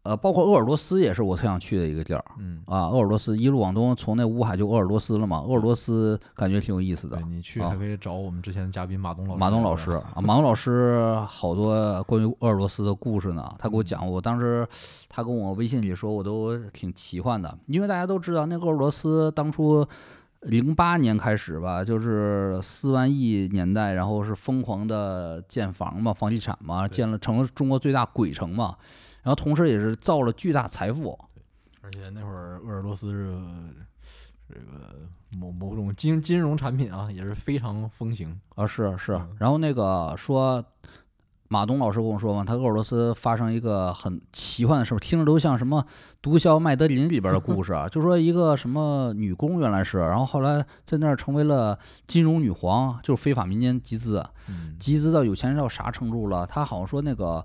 [0.05, 2.87] 呃，包括鄂尔多斯也是我特想去的一个地儿嗯，啊。
[2.87, 5.41] 鄂尔多斯一路往东，从那乌海就鄂尔多斯了嘛。
[5.41, 7.27] 鄂尔多斯感觉挺有意思的对。
[7.27, 9.41] 你去啊还可以找我们之前的嘉宾马东老师。
[9.41, 13.45] 马东老师啊，马东老师好多关于鄂尔多斯的故事呢。
[13.59, 14.67] 他给我讲，我当时
[15.09, 19.85] 他跟我微信里说，我都挺奇幻的，因为大家都知道，那鄂尔多斯当初
[20.43, 28.77] 零八年开始吧，就是四万亿年代，然后是疯狂的建房嘛，房地产嘛，建了成了中国最大鬼城嘛，
[29.23, 31.19] 然后同时也是造了巨大财富。
[31.83, 33.39] 而且那会儿鄂尔多斯是
[34.49, 38.41] 这个某某种金金融产品啊，也是非常风行。
[38.55, 40.65] 啊，是是嗯，然后那个说，
[41.53, 45.83] 马东老师跟我说嘛，他鄂尔多斯发生一个很奇幻的事儿，听着都像什么
[46.23, 56.47] 《毒枭麦德林》里边的故事啊，就说一个什么女工原来是，然后后来在那儿成为了金融女皇，就是非法民间集资，嗯，集资到有钱人到啥程度了？
[56.47, 57.45] 他好像说那个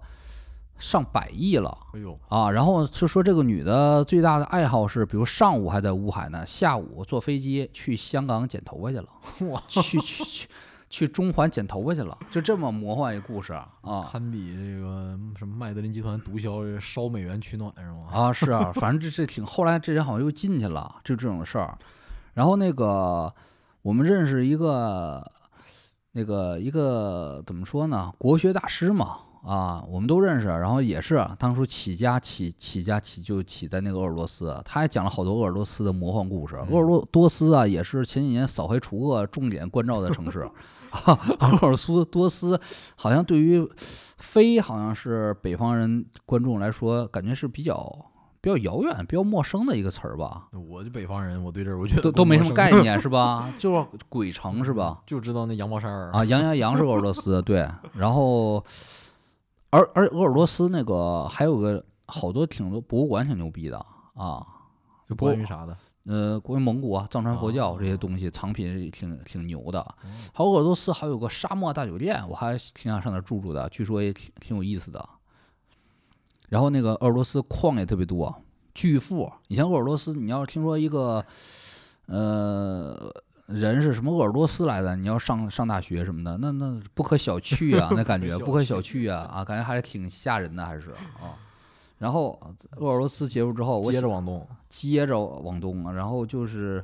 [0.77, 1.75] 上百亿了。
[1.93, 9.07] 哎呦，啊，然后就说这个女的最大的爱好是，比如上午还在乌海呢，下午坐飞机去香港剪头发去了，
[9.49, 10.47] 哇，去去去
[10.89, 13.67] 去中环剪头发去了，就这么魔幻一故事啊
[14.09, 18.07] 堪比这个什么麦德林集团毒枭烧美元取暖是吗？
[18.13, 21.77] 啊是啊，反正这这挺后来这人好像又进去了，就这种事儿。
[22.33, 23.33] 然后那个
[23.81, 25.25] 我们认识一个
[26.11, 29.17] 那个一个怎么说呢，国学大师嘛。
[29.45, 36.55] 啊，我们都认识，然后也是当初起家起起家起就起在那个鄂尔多斯，他还讲了好多鄂尔多斯的魔幻故事。
[36.55, 40.49] 鄂尔多多斯啊，也是前几年扫黑除恶重点关照的城市。
[41.39, 42.59] 鄂尔苏多斯
[42.95, 43.67] 好像对于
[44.17, 47.75] 非好像是北方人观众来说，感觉是比较
[48.41, 53.51] 比较遥远、比较陌生的一个词儿吧，我就北方人，我对这儿我觉得都都没什么概，念 是吧？
[53.57, 55.01] 就是鬼城是吧？
[55.05, 58.63] 就知道那羊毛衫儿啊，羊羊羊是鄂尔多斯对，然后
[59.71, 63.77] 而而鄂尔多斯那个还有个好多挺多博物馆挺牛逼的
[64.13, 64.45] 啊，
[65.09, 65.75] 就关于啥的？
[66.07, 69.83] 呃，关于蒙古啊、藏传佛教这些东西藏品也挺挺牛的。
[70.33, 75.03] 还有鄂尔多斯还有个沙漠大酒店，我还挺想上那儿住住的，据说也挺挺有意思的。
[76.49, 78.33] 然后那个鄂尔多斯矿也特别多，
[78.75, 79.31] 巨富。
[79.47, 81.25] 你像鄂尔多斯，你要是听说一个
[82.05, 83.11] 呃
[83.47, 91.33] 人是什么鄂尔多斯来的，你要上上大学什么的，那那不可小觑啊，那感觉不可小觑啊啊，感觉还是挺吓人的，还是啊。
[91.97, 92.39] 然后
[92.77, 96.83] 鄂尔多斯结束之后，我接着往东，接着往东，然后就是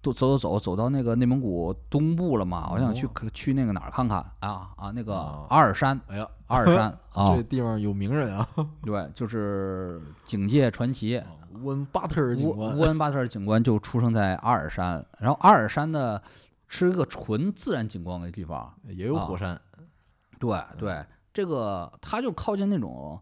[0.00, 4.18] 都走走走走到那个内蒙古东部了嘛，我想去哦去那个哪儿看看。
[4.40, 5.46] 啊啊，那个哦。
[5.50, 7.34] 阿尔山，哎呀，阿尔山 啊。
[7.34, 8.48] 这，地方有名人啊，
[8.82, 11.22] 对，就是警界传奇。
[11.62, 12.76] 乌恩巴特尔警乌官。
[12.76, 16.20] 乌，恩巴特尔警官就出生在阿尔山，然后阿尔山呢
[16.68, 19.58] 是一个纯自然景观的地方，也有火山，
[20.38, 23.18] 对对，这个它就靠近那种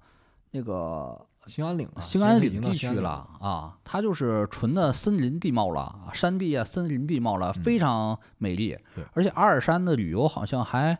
[0.54, 8.78] 那个兴安岭啊，兴安岭地区了啊，它就是纯的森林地貌了，山地啊，森林地貌了，非常美丽。
[9.14, 10.96] 而且阿尔山的旅游好像还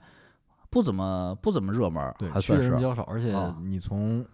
[0.70, 3.56] 不怎么不怎么热门儿，对，还算是去的人比较少，而且啊。
[3.62, 4.26] 你从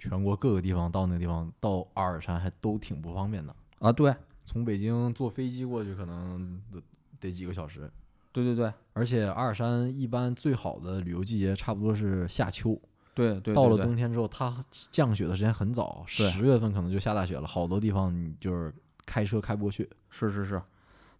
[0.00, 3.54] 全国各个地方到那个地方，到阿尔山还都挺不方便的。
[3.78, 4.12] 啊，对。
[4.44, 6.82] 从北京坐飞机过去可能得
[7.20, 7.88] 得几个小时，
[8.32, 8.72] 对对对。
[8.94, 12.76] 而且阿尔山一般最好的旅游季节差不多是夏秋，
[13.18, 14.54] 对对，到了冬天之后，它
[14.92, 16.30] 降雪的时间很早，对。
[16.30, 18.72] 十月份可能就下大雪了，好多地方你就是
[19.04, 19.90] 开车开不过去。
[20.08, 20.62] 是是是，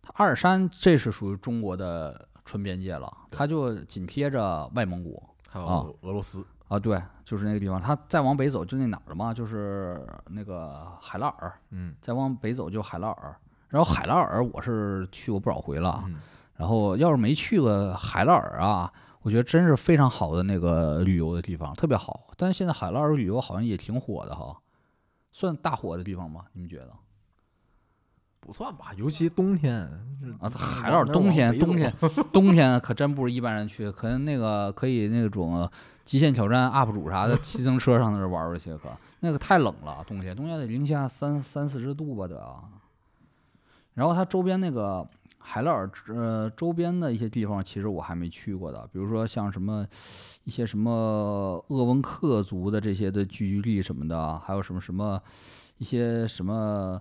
[0.00, 5.84] 它阿尔山这是属于中国的纯边界了，它就紧贴着外蒙古还啊。
[5.84, 7.80] 有俄罗斯，啊，对，就是那个地方。
[7.80, 11.94] 它再往北走就那哪儿了嘛，就是那个海拉尔，嗯。
[12.00, 13.36] 再往北走就海拉尔。
[13.68, 16.16] 然后海拉尔我是去过不少回了，嗯，
[16.56, 18.90] 然后要是没去过海拉尔啊，
[19.22, 22.28] 我觉得真是非常好的那个旅游的地方，特别好。
[22.36, 24.56] 但是现在海拉尔旅游好像也挺火的哈，
[25.32, 26.44] 算大火的地方吗？
[26.52, 26.90] 你们觉得？
[28.40, 29.82] 不算吧，尤其冬天
[30.40, 31.92] 啊，海拉尔冬天冬天
[32.32, 35.68] 冬天可真不是一般人去，可能那个可以那种
[36.04, 38.88] 极限挑战 UP 主啥的骑自行车上那儿玩儿去，可
[39.20, 42.62] 那个太冷了，冬天冬天得零下三三四十度吧得啊。
[43.94, 45.06] 然后它周边那个
[45.38, 49.86] 海拉尔呃周边的一些地方，其实我还没去过的，比如说像什么
[50.44, 55.20] 一些什么鄂温克族的这些的聚居地什么的，还有什么什么
[55.78, 57.00] 一些什么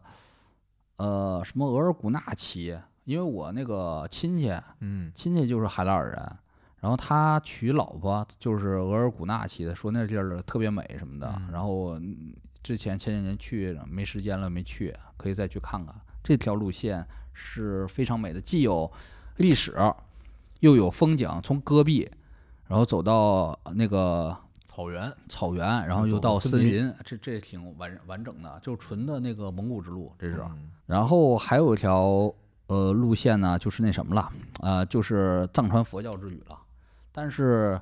[0.97, 6.37] 呃什么额尔古纳旗，因为我那个亲戚嗯亲戚就是海拉尔人，
[6.79, 11.33] 然后他娶老婆就是额尔古纳旗的，说那地儿特别美什么的。
[11.37, 12.33] 嗯然后嗯
[12.63, 15.95] 之前前几年去没时间了没去，可以再去看看。
[16.23, 17.07] 这条路线
[17.39, 18.91] 是非常美的，既有
[19.35, 19.75] 历史，
[20.61, 22.09] 又有风景，从戈壁，
[22.67, 24.35] 然后走到那个
[24.67, 30.41] 草原，草原，然后又到到森林这这挺完完整的，就纯的那个蒙古之路，这是。
[30.41, 32.33] 嗯然后还有一条
[32.67, 34.31] 呃路线呢，就是那什么了，
[34.61, 36.57] 呃，就是藏传佛教之旅了。
[37.11, 37.77] 但是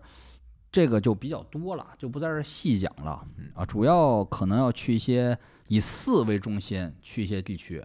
[0.72, 3.64] 这个就比较多了，就不在这儿细讲了啊。
[3.64, 5.38] 主要可能要去一些
[5.68, 7.80] 以寺为中心，去一些地区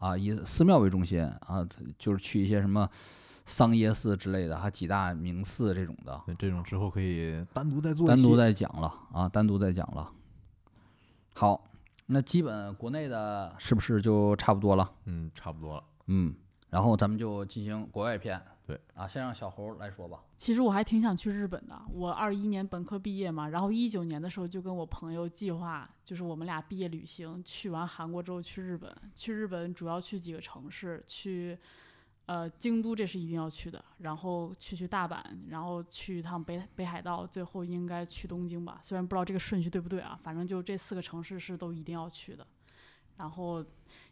[0.00, 1.64] 啊，以寺庙为中心啊，
[1.96, 2.88] 就是去一些什么
[3.44, 10.10] 桑耶寺之类的，还几大名寺这种的，那这种之后可以单独再做单独再讲了啊，单独再讲了。
[11.34, 11.62] 好，
[12.06, 14.90] 那基本国内的是不是就差不多了？
[15.04, 15.84] 嗯，差不多了。
[16.06, 16.34] 嗯，
[16.70, 18.40] 然后咱们就进行国外篇。
[18.70, 20.22] 对啊，先让小猴来说吧。
[20.36, 21.82] 其实我还挺想去日本的。
[21.92, 28.94] 我二一年本科毕业嘛，然后一九年的时候就跟我朋友计划，就是我们俩毕业旅行，去完韩国之后去日本。
[29.16, 31.58] 去日本主要去几个城市，去
[32.26, 38.78] 呃京都这是一定要去的，然后去去大阪，然后去一趟北北海道，最后应该去东京吧。
[38.82, 42.46] 虽然不知道这个顺序对不对啊，反正就这四个城市是都一定要去的。
[43.16, 43.62] 然后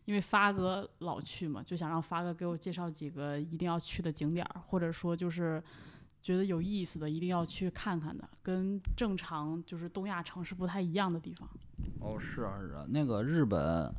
[0.09, 5.63] 因为发哥老去嘛，就想让发哥给我介绍几个一定要去的景点儿，或者说就是
[6.23, 11.47] 觉得有意思的，一定要去看看的，跟正常就是东亚城市不太一样的地方。
[12.01, 13.95] 哦，是啊，是啊，那个日本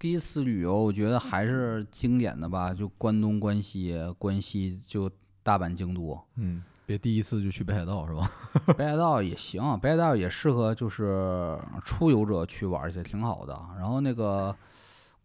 [0.00, 5.08] 第一次旅游，我觉得还是经典的吧，就关东、关西、关西就
[5.44, 8.28] 大阪、京都，嗯，别第一次就去北海道是吧？
[8.76, 13.56] 北海道也行，北海道也适合就是出游者去玩儿去，挺好的。
[13.78, 14.52] 然后那个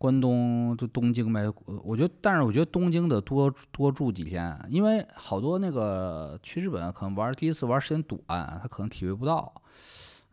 [0.01, 1.43] 关东就东京呗，
[1.83, 9.53] 我觉得，但是我觉得东京得多多住几天，因为好多那个去日本可能玩第一次玩时间短，他可能体会不到。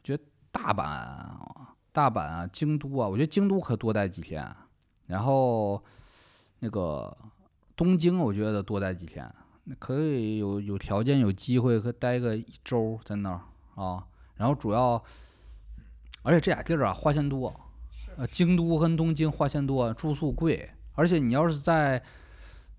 [0.02, 4.42] 觉得大阪、大阪啊、京都啊，我觉得京都可多待几天，
[5.06, 5.84] 然后
[6.60, 7.14] 那个
[7.76, 9.30] 东京，我觉得多待几天。
[9.78, 13.42] 可以有有条件有机会可待个一周在那儿
[13.74, 14.02] 啊，
[14.36, 15.04] 然后主要，
[16.22, 17.52] 而且这俩地儿啊花钱多，
[18.18, 22.02] 呃，京都跟东京花钱多，住宿贵，而且你要是在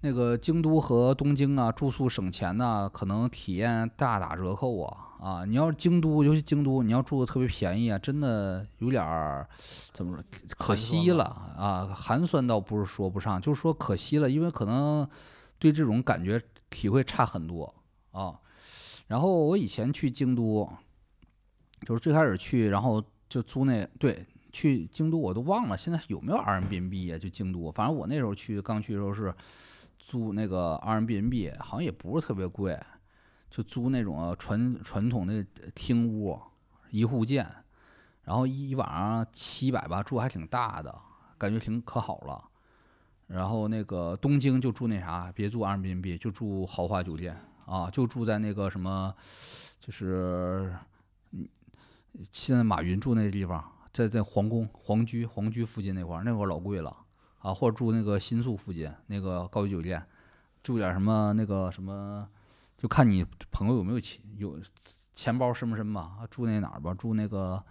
[0.02, 5.46] 那个京都和东京啊住宿省钱呢，可能体验大打折扣啊啊！
[5.46, 9.48] 你要是京都，尤其京都，你要住的特别便宜啊，真的有点儿
[9.94, 10.22] 怎么说
[10.58, 11.24] 可惜了
[11.58, 15.08] 啊，寒酸倒不是说不上，就是说可惜了，因为可能
[15.58, 17.74] 对这种感觉体会差很多
[18.12, 18.38] 啊。
[19.08, 20.70] 然后我以前去京都，
[21.88, 24.26] 就是最开始去，然后就租那对
[24.60, 27.18] 去京都，我都忘了现在有没有 Airbnb 啊？
[27.18, 29.34] 就京都，反正我那时候去刚去的时候是
[29.98, 32.78] 租那个 Airbnb，好像也不是特别贵，
[33.50, 35.42] 就租那种传传统的
[35.74, 36.38] 厅屋，
[36.92, 37.50] 一户建，
[38.24, 40.94] 然后一晚上七百吧，住还挺大的，
[41.38, 42.44] 感觉挺可好了。
[43.28, 49.16] 然后那个东京就住那啥，别住 Airbnb，就住豪华酒店啊，就住在那个什么，
[49.80, 50.76] 就是
[51.32, 51.48] 嗯，
[52.34, 56.96] 现在马云住那地方，在在皇宫皇居皇居附近那块儿，那块儿老贵了
[57.40, 60.06] 啊，或者住那个新宿附近那个高级酒店，
[60.62, 62.28] 住点什么那个什么，
[62.78, 64.60] 就看你朋友有没有钱有
[65.16, 67.64] 钱包深不深吧，住那哪儿吧，住那个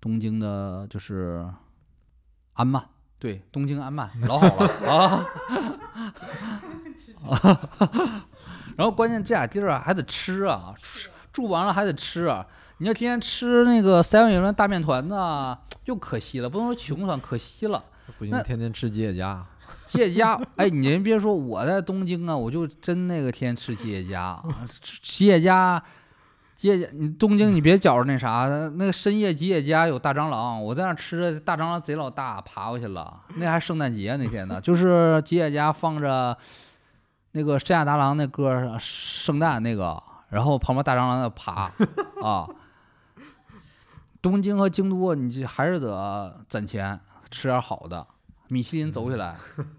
[0.00, 1.48] 东京的，就是
[2.54, 2.84] 安曼。
[3.20, 5.26] 对，东京安曼老好了啊！
[8.76, 12.46] 然后关键这俩地儿啊还得吃啊，吃住完了还得吃啊。
[12.78, 17.82] 你要天天吃那个三元园大面团呢，又可惜了，不能说穷酸，可惜了。
[18.18, 19.44] 不行那，天天吃吉野家。
[19.84, 24.40] 吉野家，哎，你人别说，我在东京啊，我就真那个天天吃吉野家，
[25.02, 25.82] 吉野家，
[26.54, 36.36] 吉野家，你东京你别觉着那啥，那个深夜吉野家有大蟑螂，我在那吃着大蟑螂贼老大，爬过去了，那还圣诞节那天呢，就是吉野家放着
[37.32, 40.00] 那个山下达郎那歌圣诞那个，
[40.30, 41.70] 然后旁边大蟑螂在爬
[42.22, 42.48] 啊。
[44.20, 46.98] 东京和京都，你这还是得攒钱
[47.30, 48.06] 吃点好的。
[48.50, 49.36] 米其林走起来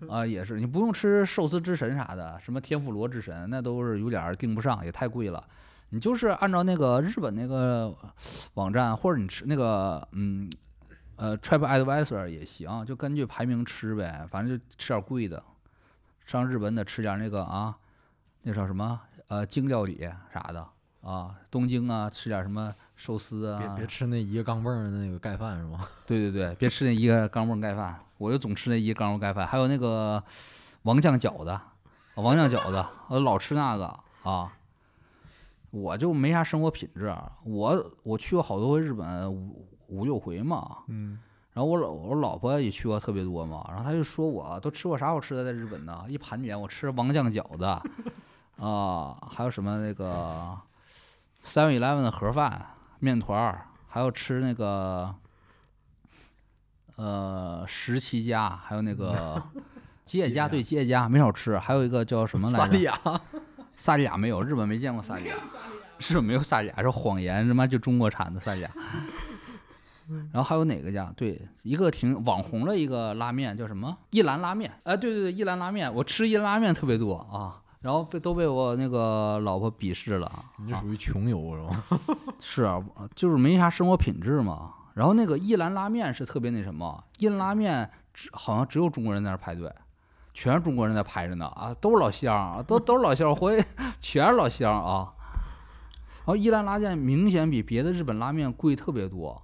[0.07, 5.43] 啊、也是，你不用吃寿司之神啥的，什么天妇罗之神，那都是有点儿订不上，也太贵了。
[5.89, 7.91] 你就是按照那个日本那个
[8.53, 10.47] 网站，或者你吃那个嗯
[11.15, 15.43] 呃 TripAdvisor 也行，就根据排名吃呗，反正就吃点贵的。
[16.27, 17.75] 上日本得吃点那个啊，
[18.43, 20.63] 那叫什么呃京料理啥的
[21.01, 25.79] 啊，东京啊吃点什么寿司啊，别别吃那一个钢镚儿的那个盖饭是吗？
[26.05, 30.21] 对对对，别吃那一个钢镚儿盖饭，我就总吃那一个钢镚儿盖饭，还有那个
[30.81, 31.57] 王酱饺子，
[32.15, 33.85] 王酱饺子，我老吃那个
[34.23, 34.51] 啊。
[35.71, 40.79] 我就没啥生活品质，我我去过好多回日本，五五六回嘛。
[40.87, 41.19] 嗯，
[41.53, 46.03] 然后我老我老婆也去过特别多嘛，然后她就说我都吃过啥好吃的在日本呢？
[46.07, 47.65] 一盘点我吃王酱饺子，
[48.57, 50.57] 啊，还有什么那个
[51.45, 52.65] Seven Eleven 的盒饭、
[52.99, 55.13] 面团儿，还有吃那个
[56.97, 59.41] 呃十七家，还有那个
[60.05, 62.65] 吉野家，对吉野家没少吃，还有一个叫什么来着？
[62.65, 63.21] 萨莉亚，
[63.75, 65.35] 萨莉亚没有，日本没见过萨莉亚，
[65.99, 68.71] 日本没有萨莉亚，是谎言，他妈就中国产的萨莉亚。
[70.33, 71.13] 然后还有哪个家？
[71.15, 73.95] 对，一个挺网红的一个拉面叫什么？
[74.09, 74.73] 一兰拉面。
[74.81, 80.27] 哎，对对对，一兰拉面，我吃一兰拉面特别多啊，然后被都被我那个老婆鄙视了。
[80.27, 81.83] 啊你这属于穷游是吧？
[82.39, 82.83] 是啊，
[83.15, 84.73] 就是没啥生活品质嘛。
[84.95, 89.73] 然后那个一兰拉面是特别那什么，一兰拉面只好像只有中国人在那儿排队，
[90.33, 93.63] 全是中国人在排着呢啊，都是老乡啊，都都是老乡，回
[94.01, 95.13] 全是老乡啊。
[96.17, 99.41] 然后一兰拉面明显比别的日本拉面贵特别多。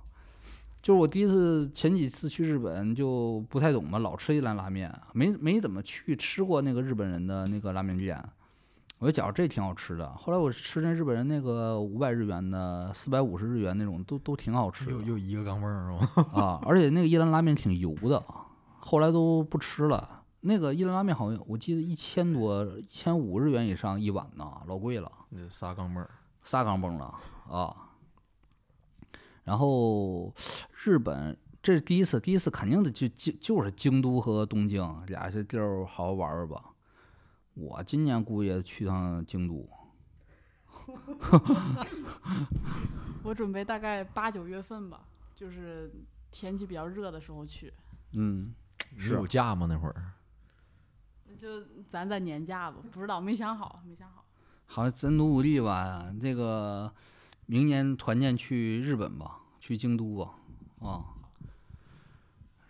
[0.85, 8.23] 就是我第一次前几次去日本就不太懂嘛，老吃一兰拉面，没没怎么去吃过那个日本人的那个拉面店。
[8.99, 10.07] 我就觉着这挺好吃的。
[10.11, 16.25] 后来我吃那日本人那个五百日元的、四百五十日元那种，都都挺好吃又的又一个钢镚儿是吗？
[16.39, 16.61] 啊。
[16.67, 18.23] 而且那个一兰拉面挺油的，
[18.77, 20.21] 后来都不吃了。
[20.41, 25.11] 那个一兰拉面好像我记得一千多、一千五日元以上一碗呢，老贵了。
[25.29, 26.11] 那仨钢镚儿，
[26.43, 27.11] 仨钢镚了
[27.49, 27.75] 啊。
[29.45, 30.33] 然后
[30.83, 36.61] 日本这是第一次，第一次肯定得去京就是京都和东京俩这地儿好好玩玩吧。
[37.53, 39.69] 我今年估计也去趟京都，
[43.23, 45.89] 我准备大概八九月份吧，就是
[46.31, 47.73] 天气比较热的时候去。
[48.11, 48.53] 嗯，
[48.97, 49.65] 是有假吗？
[49.69, 50.11] 那会儿
[51.37, 54.25] 就咱在年假吧，不知道，没想好，没想好。
[54.65, 56.11] 好，咱努努力吧。
[56.19, 56.93] 那个
[57.45, 60.31] 明年团建去日本吧，去京都吧，
[60.79, 61.03] 啊。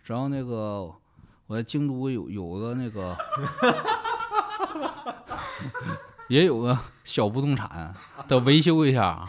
[0.04, 0.92] 然后那个
[1.46, 3.16] 我在京都有有个那个，
[6.28, 7.94] 也有个小不动产，
[8.28, 9.26] 得维修一下。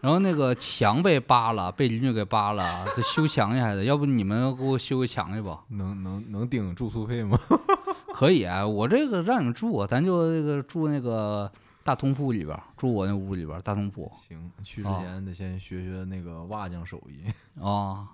[0.00, 3.84] 然后那个墙被扒了，被邻居给扒了，得修墙去还得。
[3.84, 5.64] 要不你们给我修个墙去吧？
[5.70, 7.36] 能能能顶住宿费吗？
[8.14, 11.50] 可以啊，我这个让你们住，咱就那个住那个
[11.86, 17.30] 大通铺里边儿，住我那屋里边儿大通铺行，去之啊前得先学学那个瓦匠手艺。
[17.62, 18.08] 啊，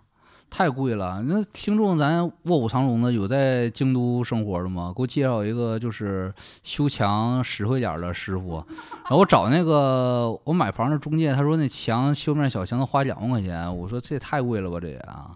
[0.50, 1.22] 太贵了。
[1.22, 4.92] 那听众咱卧虎藏龙的有在京都生活的吗？
[4.94, 6.30] 给我介绍一个就是
[6.62, 8.62] 修墙实惠点儿的师傅。
[8.90, 15.30] 然后我找那个我买房的中介，他说那墙修面小墙都花两万块钱，我说这也太贵了吧这也啊。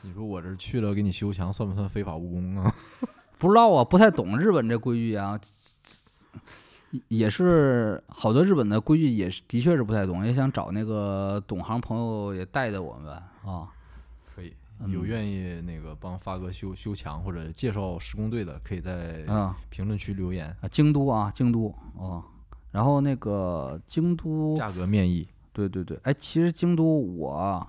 [0.00, 2.72] 你说我这去了给你修墙，算不算非法务工啊？
[3.36, 5.38] 不知道啊，不太懂日本这规矩啊，
[6.92, 13.12] 也也是好多日本的规矩也是的确是不太懂，也想找那个懂行朋友也带带我们
[13.44, 13.68] 啊。
[14.34, 14.54] 可以，
[14.86, 22.22] 有嗯愿意那个帮发哥修修墙或者介绍施工队的，可以在啊评论区留言，啊，京都啊，京都哦。
[22.70, 25.28] 然后那个京都，价格面议。
[25.52, 27.66] 对对对，哎，其实京都我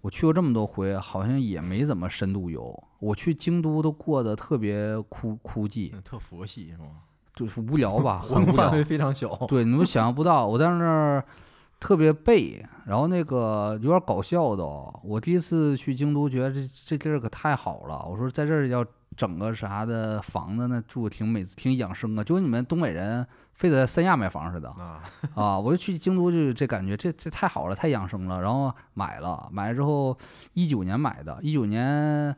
[0.00, 2.80] 我去过这么多回，好像也没怎么深度游。
[3.00, 7.02] 我去京都都过得特别枯枯寂，嗯特佛系是吗？
[7.34, 8.72] 就是无聊吧，活很 无聊动范。
[8.72, 9.28] 围非常小。
[9.48, 11.24] 对，你们想象不到，我在那儿
[11.80, 15.00] 特别背，然后那个有点搞笑都哦。
[15.02, 18.06] 我第一次去京都，觉得这这地儿可太好了。
[18.08, 25.02] 我说在这儿要整个啥的房子，那住挺美，挺养生啊，就跟你们东北人非得在三亚买房似的啊，
[25.34, 25.58] 啊。
[25.58, 28.40] 我就去京都，就这感觉，这这太好了，太养生了。
[28.40, 30.16] 然后买了，买了之后
[30.52, 32.34] 一九年买的，一九年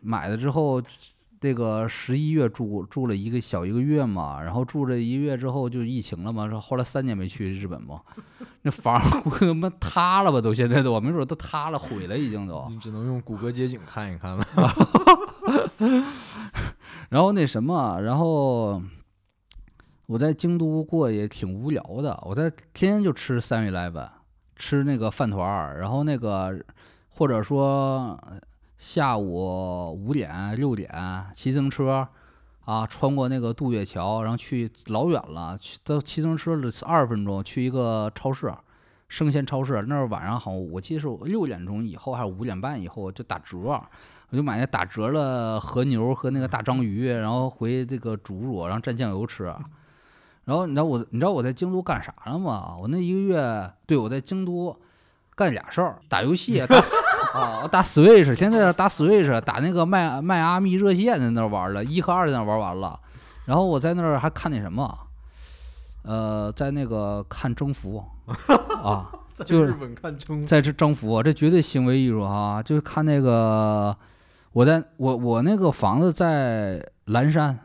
[0.00, 0.82] 买了之后。
[1.42, 8.00] 这个十一月住住了一个小一个月嘛，然后住这一个月之后就疫情了嘛，说后来三年没去日本嘛，
[8.62, 9.00] 那房儿
[9.40, 12.64] 他妈塌了吧，都现在都没准都塌了，毁了已经都。
[12.70, 14.46] 你只能用谷歌街景看一看了。
[17.10, 18.80] 然后那什么，然后
[20.06, 24.08] 我在京都过也挺无聊的，我在天天就吃三 eleven，
[24.54, 26.56] 吃那个饭团儿，然后那个
[27.08, 28.16] 或者说
[28.82, 30.90] 下午五点六点
[31.36, 32.08] 骑自行车
[32.64, 38.52] 啊，穿过那个渡月桥，然后去老远了，去到骑自行车二十分钟去一个超市。
[39.08, 43.56] 生鲜超市那儿晚上好，我记得是六点钟以后还是五点半以后就打折，
[44.30, 49.44] 我就买那打折的和牛和那个大章鱼，然后回这个煮煮，然后蘸酱油吃。
[50.44, 52.76] 然后你知道我你知道我在京都干啥了吗？
[52.76, 54.76] 我那一个月，对我在京都
[55.36, 56.82] 干俩事儿，打游戏，打
[57.34, 62.98] 啊打 Switch，现在打 Switch，打那个迈迈阿密热线在那儿玩了，一和二在那儿玩完了。
[63.46, 64.98] 然后我在那儿还看那什么，
[66.02, 68.04] 呃，在那个看征服
[68.82, 69.10] 啊。
[69.46, 72.62] 就是日本看征在这征服，这绝对行为艺术哈！
[72.62, 73.96] 就是看那个，
[74.52, 77.58] 我在我我那个房子在蓝山，嗯，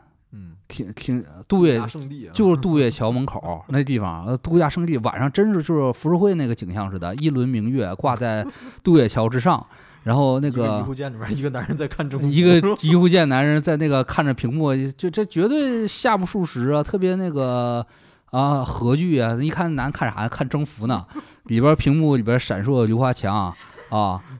[0.68, 8.46] 挺挺杜月圣地啊，就是杜月桥门口儿 那地方，呃，度假胜地，晚上真是就是浮世绘那个景象似的，一轮明月挂在
[8.84, 9.66] 杜月桥之上，
[10.04, 17.84] 然后那个个移湖间里面一个男人在看 中，一个移湖见男人在那个看着屏幕，就这绝对夏目漱石啊，特别那个
[18.30, 20.28] 啊和剧啊，一看男看啥呀？
[20.28, 21.04] 看征服呢，
[21.44, 23.56] 里边屏幕里边闪烁刘华强啊，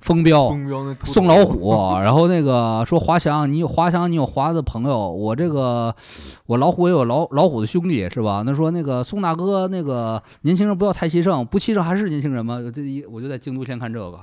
[0.00, 0.48] 风标。
[0.48, 5.94] 风标送老虎， 然后那个说华强，你有华强，你有华的朋友，我这个
[6.46, 8.42] 我老虎也有老老虎的兄弟是吧？
[8.44, 12.58] 那说那个宋大哥，那个年轻人不要太气盛，不气盛还是年轻人吗？
[12.74, 14.20] 这一我就在京都先看这个，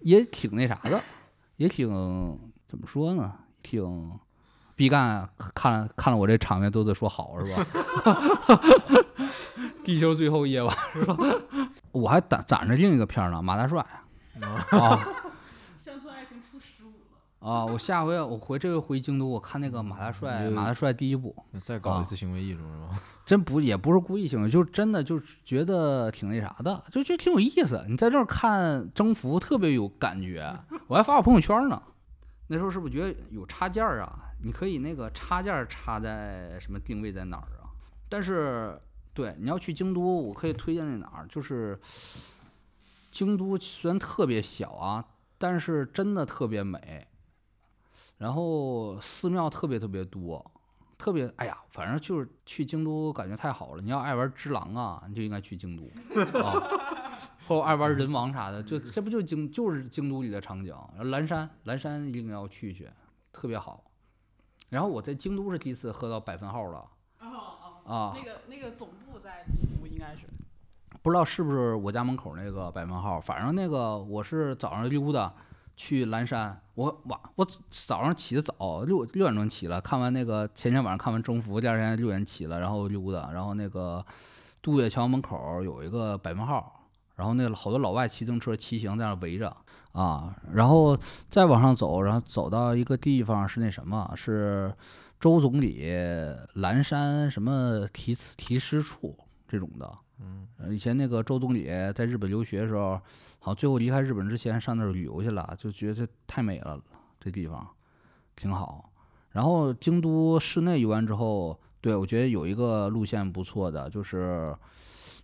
[0.00, 1.00] 也挺那啥的，
[1.56, 1.88] 也挺
[2.68, 3.32] 怎么说呢？
[3.62, 4.12] 挺
[4.76, 7.66] 毕赣看了看了我这场面都得说好是吧？
[9.82, 11.16] 地球最后夜晚是吧？
[11.92, 13.80] 我还攒攒着另一个片儿呢，马大帅
[14.40, 15.00] 啊。
[15.78, 17.48] 乡村爱情出十五了。
[17.50, 23.00] 啊，我下回我回这回回京都，我看那个马大帅，马大帅第一部，再搞啊一次行为艺术是吧？
[23.24, 27.82] 真不也不是故意行为，就真的就是觉得挺那啥的，就觉得挺有意思。
[27.88, 30.54] 你在这儿看征服特别有感觉，
[30.88, 31.80] 我还发我朋友圈呢。
[32.48, 34.18] 那时候是不是觉得有插件儿啊？
[34.42, 37.70] 你可以那个插件插在什么定位在哪儿啊？
[38.08, 38.80] 但是
[39.12, 41.26] 对你要去京都，我可以推荐在哪儿？
[41.28, 41.80] 就是
[43.10, 45.04] 京都虽然特别小啊，
[45.38, 47.06] 但是真的特别美。
[48.18, 50.44] 然后寺庙特别特别多，
[50.96, 53.82] 特别哎呀，反正就是去京都感觉太好了。
[53.82, 55.84] 你要爱玩只狼啊，你就应该去京都
[56.40, 56.52] 啊，
[57.46, 60.74] 或者爱玩人王啥的，就这不就京就是京都里的场景。
[60.94, 62.88] 然后蓝山，蓝山一定要去去，
[63.32, 63.84] 特别好。
[64.68, 66.78] 然后我在京都是第一次喝到百分号了
[67.20, 67.26] 哦
[67.84, 70.22] 哦，啊，那个那个总部在京都应该是。
[71.02, 75.32] 不知道是不是我家门口那个百分号，反正那个我是早上溜达
[75.76, 84.04] 去蓝山，我晚我早上起得早，六六点钟起了，看完那个前天晚上看完征服，第二天六点起了，然后溜达，然后那个
[84.60, 89.56] 渡月桥门口有一个百分号，然后那个好多老外骑自行车骑行在那围着
[89.96, 90.94] 啊，然后
[91.30, 94.70] 再往上走，然后走到一个地方是那什么，是
[95.18, 95.90] 周总理
[96.56, 99.16] 蓝山什么题词题诗处
[99.48, 99.90] 这种的。
[100.20, 103.00] 嗯，呃以前那个周总理在日本留学的时候，
[103.38, 106.78] 好像最后离开日本之前上那儿旅游去了，就觉得太美了，
[107.18, 107.66] 这地方
[108.36, 108.92] 挺好。
[109.30, 114.54] 然后京都市内游完之后，对我觉得有一个路线不错的，就是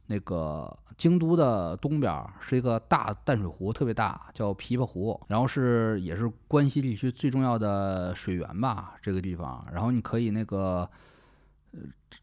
[0.06, 9.64] 那个京都的东边是一个大淡水湖，特别大，叫琵琶湖，然后是也是关西地区最重要的水源吧，这个地方。
[9.72, 10.88] 然后你可以那个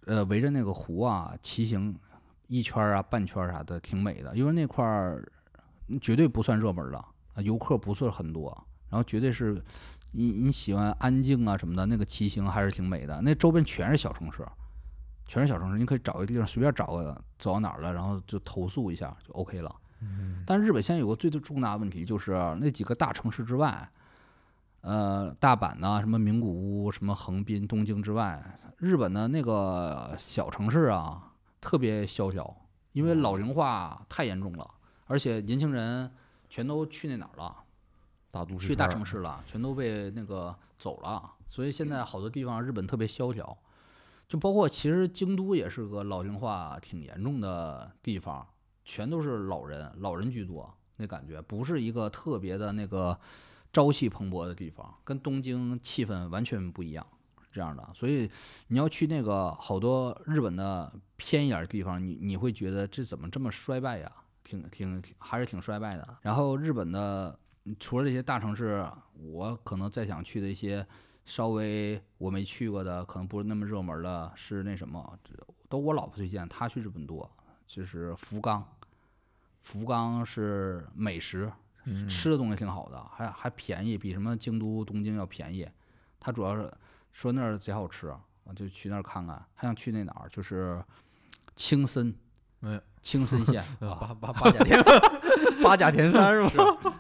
[0.06, 1.98] 呃围着那个湖啊骑行
[2.48, 4.36] 一圈啊半圈啥的，挺美的。
[4.36, 5.28] 因为那块儿
[6.02, 8.52] 绝对不算热门的，游客不是很多，
[8.90, 9.60] 然后绝对是
[10.12, 13.20] 你你喜欢安静啊什么的，那个骑行还是挺美的。
[13.22, 14.46] 那周边全是小城市，
[15.26, 19.76] 全是小城市，你可以找个地方随便找个走到哪儿了，然后就投诉一下就 OK 了。
[20.46, 23.90] 但日本现在有个最最重大的问题，就是那几个大城市之外，
[24.82, 28.42] 呃，大阪呐、什么名古屋、什么横滨、东京之外，
[28.78, 32.56] 日本的那个小城市啊，特别萧条，
[32.94, 34.66] 因为老龄化太严重了，
[35.08, 36.10] 而且年轻人
[36.50, 37.54] 全都去那哪儿了，
[38.32, 43.58] 大都市去大城市了，全都被那个走了，所以现在好多地方日本特别萧条，
[44.30, 48.48] 就包括其实京都也是个老龄化挺严重的地方，
[48.86, 53.20] 全都是老人，老人居多，那感觉不是一个特别的那个
[53.74, 57.06] 朝气蓬勃的地方，跟东京气氛完全不一样。
[57.52, 58.30] 这样的，所以
[58.68, 64.12] 你要去那个好多日本的偏一点的地方，你你会觉得这怎么这么衰败呀？
[64.44, 66.18] 挺挺还是挺衰败的。
[66.22, 67.38] 然后日本的
[67.80, 70.86] 除了这些大城市，我可能再想去的一些
[71.30, 75.16] 稍微我没去过的，可能不是那么热门的，是那什么，
[75.70, 77.30] 都我老婆推荐，她去日本多，
[77.68, 78.66] 就是福冈。
[79.62, 81.52] 福冈是美食，
[81.86, 85.70] 嗯吃的东西挺好的，还还便宜，比什么京都、东京要便宜。
[86.20, 86.68] 她主要是
[87.14, 88.12] 说那儿贼好吃，
[88.46, 89.46] 我就去那儿看看。
[89.54, 90.84] 还想去那哪儿，就是
[91.56, 92.12] 青森，
[92.62, 94.84] 哎青森县 八八八甲田
[95.64, 96.99] 八甲田山是吧？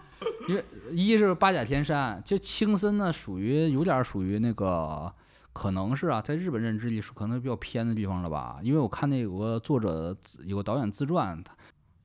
[0.91, 5.13] 一是八甲田山，就青森呢属于有点属于那个，
[5.53, 8.59] 可能是啊，在日本认知里是可能比较偏的地方了吧。
[8.61, 11.43] 因为我看那有个作者有个导演自传，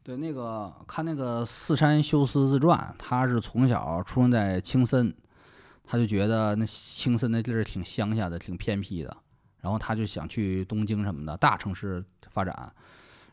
[0.02, 5.14] 对那个看那个四山修斯自传，他是从小出生在青森，
[5.84, 9.16] 他就觉得那青森那地儿挺乡下的，挺偏僻的，
[9.60, 12.72] 然后他就想去东京什么的大城市发展。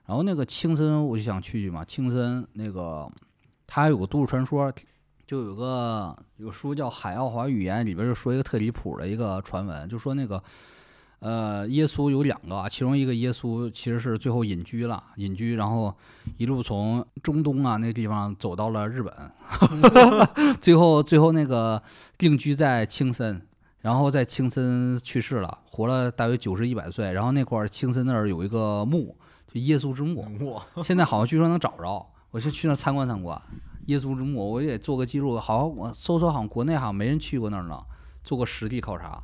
[0.06, 3.10] 然后那个青森我就想去去嘛，青森那个
[3.68, 4.74] 它还有个都市传说，
[5.32, 10.44] 就有个有个书叫《海奥华语言》，里边就说一个特离谱的一个传闻，就说那个
[11.20, 15.96] 呃，耶稣有两个啊，其中一个耶稣其实是最后隐居了，隐居，然后
[16.36, 19.32] 一路从中东啊那个地方走到了日本，
[20.60, 21.82] 最后最后那个
[22.18, 23.42] 定居在青森，
[23.80, 29.16] 然后在青森去世了，活了大约九十一百岁，然后那块儿青森那儿有一个墓，
[29.48, 33.42] 就耶稣之墓，现在好像据说能找着，我先去那儿参观参观
[33.92, 35.38] 耶稣之墓，我也做个记录。
[35.38, 37.78] 好像我搜搜，好像国内好像没人去过那儿呢，
[38.24, 39.22] 做过实地考察，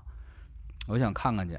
[0.87, 1.57] 我想看看去。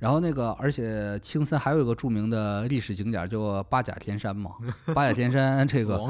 [0.00, 4.52] 然后那个，而且青森还有一个著名的历史景点叫八甲田山嘛，
[4.94, 6.00] 八甲田山这个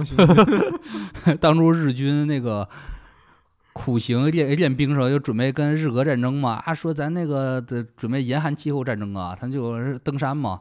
[1.40, 2.68] 当初日军那个
[3.72, 10.60] 苦行练练兵时候，就准备跟日俄战争嘛，啊，说咱那个的准备严寒气候战争啊，他就是登山嘛，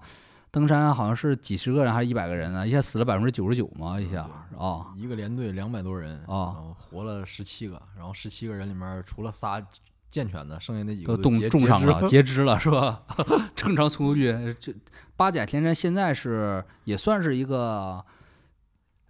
[0.52, 4.28] 登山好像是几十个人还是一百个人啊，一下死了百分之九十九嘛，一下
[4.58, 9.62] 啊一个连队两百多人啊然后活了十七个，然后十七个人里面除了仨
[10.10, 13.04] 健全的，剩下那几个都冻重伤了， 截肢了是吧？
[13.56, 14.74] 正常速率，这
[15.16, 18.04] 八甲天山现在是也算是一个。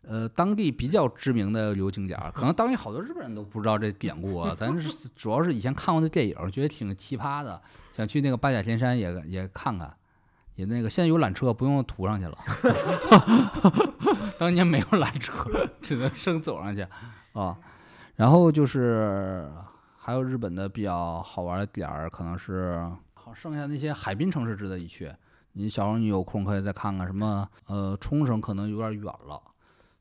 [0.01, 4.55] 呃，当地比较知名的旅游景点儿，可能当地好多日本人都不知道这典故啊。
[4.57, 7.61] 咱是 主要是以前看过的电影儿，觉得挺奇葩的，
[7.93, 9.93] 想去那个八甲天山也也看看，
[10.59, 12.37] 也那个现在有缆车，不用涂上去了。
[14.37, 15.33] 当年没有缆车，
[15.81, 16.85] 只能生走上去
[17.31, 17.57] 啊。
[18.17, 19.49] 然后就是
[19.97, 22.77] 还有日本的比较好玩的点儿，可能是
[23.13, 25.09] 好剩下那些海滨城市值得一去。
[25.53, 29.41] 你小时候你有空可以再看看什么呃冲绳，可能有点远了，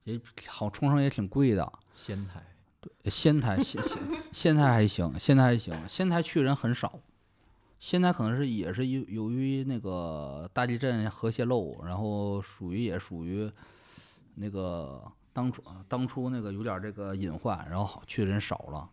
[0.03, 1.73] 也好冲绳也挺贵的。
[1.95, 2.43] 仙台
[2.81, 3.97] 对仙台仙仙
[4.33, 6.99] 仙台还行，仙台还行，仙台去人很少。
[7.79, 13.51] 仙台可能是也是由由于那个大地震核泄漏，然后属于也属于
[14.35, 15.03] 那个
[15.33, 18.91] 当初当初那个有点儿这个隐患，然后好去的人少了。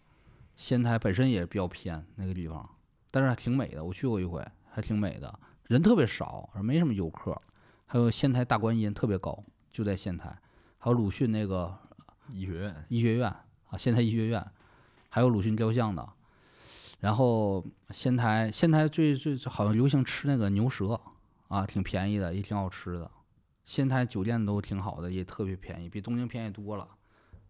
[0.56, 2.68] 仙台本身也比较偏那个地方，
[3.12, 7.42] 但是还挺美的，我去过一回，还挺美的，人特别少，没什么游客。
[7.88, 10.36] 还有仙台大观音特别高，就在仙台，
[10.78, 11.76] 还有鲁迅那个
[12.30, 14.46] 医学院医学院啊，仙台医学院，
[15.10, 16.08] 还有鲁迅雕像的。
[17.00, 21.00] 然后仙台仙台最最最好像流行吃那个牛舌
[21.48, 23.10] 啊，挺便宜的，也挺好吃的。
[23.64, 26.88] 仙台酒店都挺好的，也特别便宜，比东京便宜多了，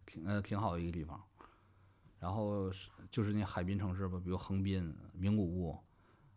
[0.04, 1.20] 挺呃挺好的一个地方。
[2.18, 5.78] 然后是就是那海滨城市吧，比如横滨、名古屋、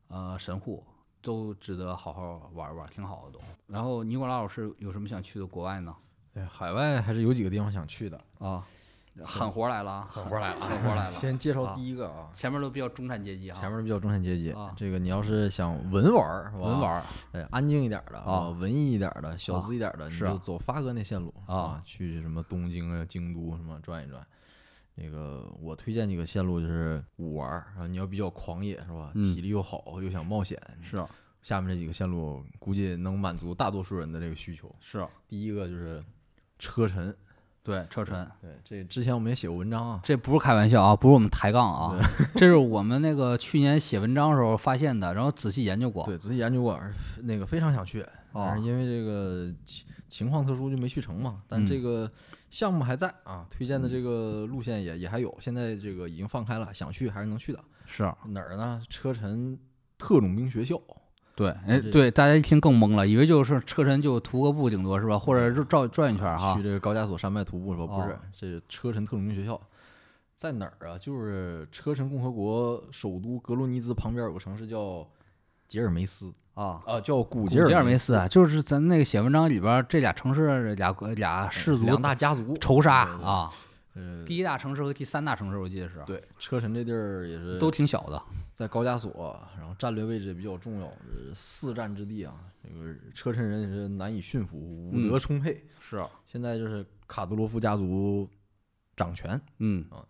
[0.09, 0.85] 呃神户，
[1.21, 3.41] 都值得好好玩玩，挺好的都。
[3.67, 5.95] 然后尼古拉老师有什么想去的国外呢？
[6.35, 8.63] 哎，海外还是有几个地方想去的，啊，
[9.25, 11.11] 狠活来了啊，狠活来了，狠活来了。
[11.11, 11.75] 先介绍啊。
[11.75, 16.65] 第一个啊，前面都比较中产阶级啊，前面比较中产阶级啊，这个你要是想文玩儿是吧？
[16.65, 17.03] 文玩儿。
[17.33, 18.49] 哎，安静一点的啊。
[18.49, 21.81] 文艺一点的，小啊资一点的，你就走发哥那线路啊。
[21.85, 24.25] 去什么东京啊、京都什么转一转。
[24.95, 29.11] 那个我推荐几个线路，就是武玩儿，然后你要比较狂野是吧？
[29.15, 29.33] 嗯。
[29.33, 31.01] 体力又好，又想冒险，是
[31.41, 34.69] 下面这几个线路估计能满足大多数人的这个需求。
[34.81, 36.03] 是，第一个就是
[36.57, 37.15] 车臣，
[37.69, 41.95] 对车臣，对，这之前我们也写过文章啊，这不是开玩笑啊，不是我们抬杠啊，
[42.33, 46.03] 这是我们那个去年写文章的时候发现的，然后仔细研究过。
[46.05, 46.79] 对，仔细研究过，
[47.21, 48.03] 那个非常想去，
[48.33, 51.43] 但哦是因为这个情情况特殊就没去成嘛。
[51.47, 52.11] 但这嗯个
[52.49, 57.59] 项目还在啊，推荐的这个路线也也还有，现在这个已经放开了，想去还是能去的。
[57.85, 58.81] 是哪儿呢？
[58.89, 59.57] 车臣
[59.97, 60.79] 特种兵学校，
[61.39, 66.61] 对，哎，对，大家一听更懵了，以为就是车臣就徒个步顶多是吧，或者绕绕转一圈儿哈去。
[66.61, 67.85] 这个高加索山脉徒步是吧？
[67.87, 69.57] 不是哦，这是车臣特种兵学校
[70.35, 70.97] 在哪儿啊？
[70.97, 75.07] 就是车臣共和国首都格罗尼兹旁边有个城市叫
[75.69, 83.49] 杰尔梅斯啊，啊，叫古古杰尔梅吉尔梅斯啊，就是咱那个写文章里边这俩城市俩国俩氏族两大家族仇杀啊，
[83.95, 88.21] 呃，第一大城市和第三大城市我记得是对，车臣这地儿也是都挺小的。
[88.53, 92.33] 在高加索，然后战略位置也比较重要，呃四战之地啊。
[92.61, 95.63] 这个车臣人也是难以驯服，武嗯德充沛。
[95.79, 98.29] 是啊，现在就是卡德罗夫家族
[98.95, 100.05] 掌权，嗯啊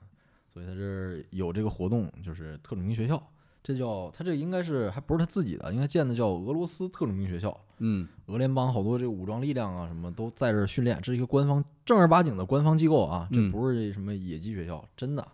[0.51, 3.21] 所以他这儿有这个活动，就是特种兵学校。
[3.61, 7.55] 这叫他这应该是还不是他自己的，应该建的叫俄罗斯特种兵学校。
[7.77, 15.27] 嗯俄联邦好多这个武装力量啊，什么都在这儿训练，这是一个官方正儿八经的官方机构啊，这嗯不是什么野鸡学校，真的。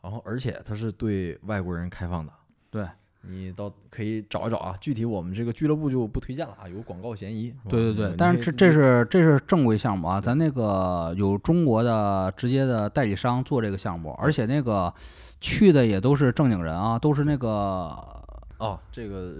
[0.00, 2.32] 然后而且它是对外国人开放的，
[2.70, 2.86] 对
[3.22, 4.76] 你到可以找一找啊。
[4.80, 7.52] 具体我们这个俱乐部就不推荐了啊，有广告嫌疑。
[7.68, 14.94] 对对对，但是这这是这是正规项目啊，咱那个有中国的直接的代理商做这个项目，而且那个
[15.40, 17.48] 去的也都是正经人啊，都是那个
[18.58, 19.32] 哦，这个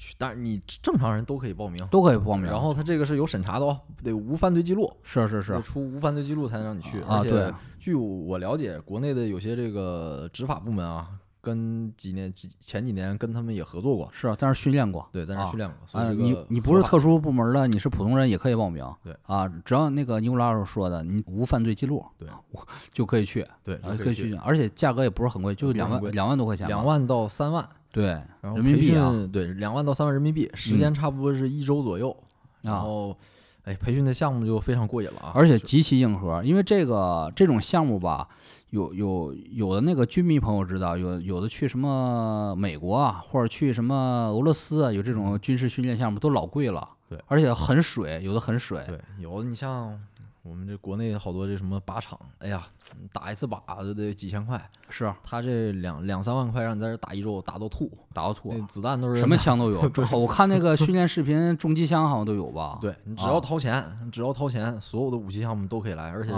[0.00, 1.86] 去，但是你正常人都可以报名。
[1.90, 2.50] 都可以报名。
[2.50, 7.02] 然后他这个是有审查的哦，得无犯罪记录，是是得是出无犯罪记录才能让你去。
[7.02, 11.08] 啊，对，据我了解，国内的有些这个执法部门啊，
[11.42, 15.06] 跟几年几前几年跟他们也合作过，是，啊但是训练过。
[15.12, 16.00] 对，在那训练过。
[16.00, 18.84] 啊，你你不是特殊部门的，你是普通人也可以报名。
[19.04, 28.06] 对啊，只要那个尼古拉老师说的，你无犯罪记录，对我就可以去，对，可以去，而且价格也不是很贵，就两万两万多块钱，两万到三万，对，
[28.40, 32.16] 然后人民币啊对，两万到三万人民币，时间差不多是一周左右。
[32.62, 33.16] 然啊，后，
[33.64, 35.32] 哎，培训的项目就非常过瘾了啊！
[35.34, 38.28] 而且极其硬核，因为这个这种项目吧，
[38.68, 49.98] 有有有的那个军迷朋友知道，有有的去什么美国啊，或者去什么俄罗斯啊，有这种军事训练项目都老贵了，对而且很水，有的很水，对，有的你像
[50.42, 52.66] 我们这国内好多这什么靶场，哎呀，
[53.12, 55.16] 打一次靶就得几千块，是啊。
[55.22, 59.20] 他这两两三万块让你在这打一周，打到吐，打到吐那，子弹都是。
[59.20, 59.80] 什么枪都有，
[60.18, 62.78] 我看那个训练视频，重机枪好像都有吧？
[62.80, 66.32] 对你只啊要掏钱，你只要掏钱，所有的武器项目都可以来，而且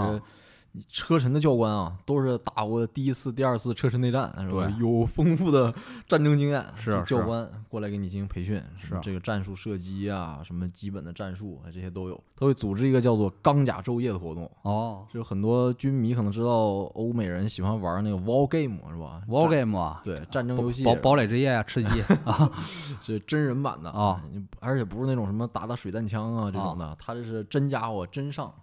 [0.89, 4.75] 车臣的教官啊，都是打过第一次、第二次车臣内战，是吧？
[4.79, 5.73] 有丰富的
[6.07, 12.23] 战争经验，是是教官过来给你进行培训，是这个战术射击啊，什么基本的战术啊，这些都有。
[12.35, 22.51] 他会组织一个叫做钢甲昼夜的活动，哦就很多军迷可能知道，欧美人喜欢玩那个 war game 是吧？War Game 啊，对战争游戏，堡堡垒之夜啊，吃鸡 啊，
[23.03, 24.21] 这真人版的啊，
[24.59, 28.53] 而且不是那种什么打打水弹枪啊这种的，他这是真家伙真上，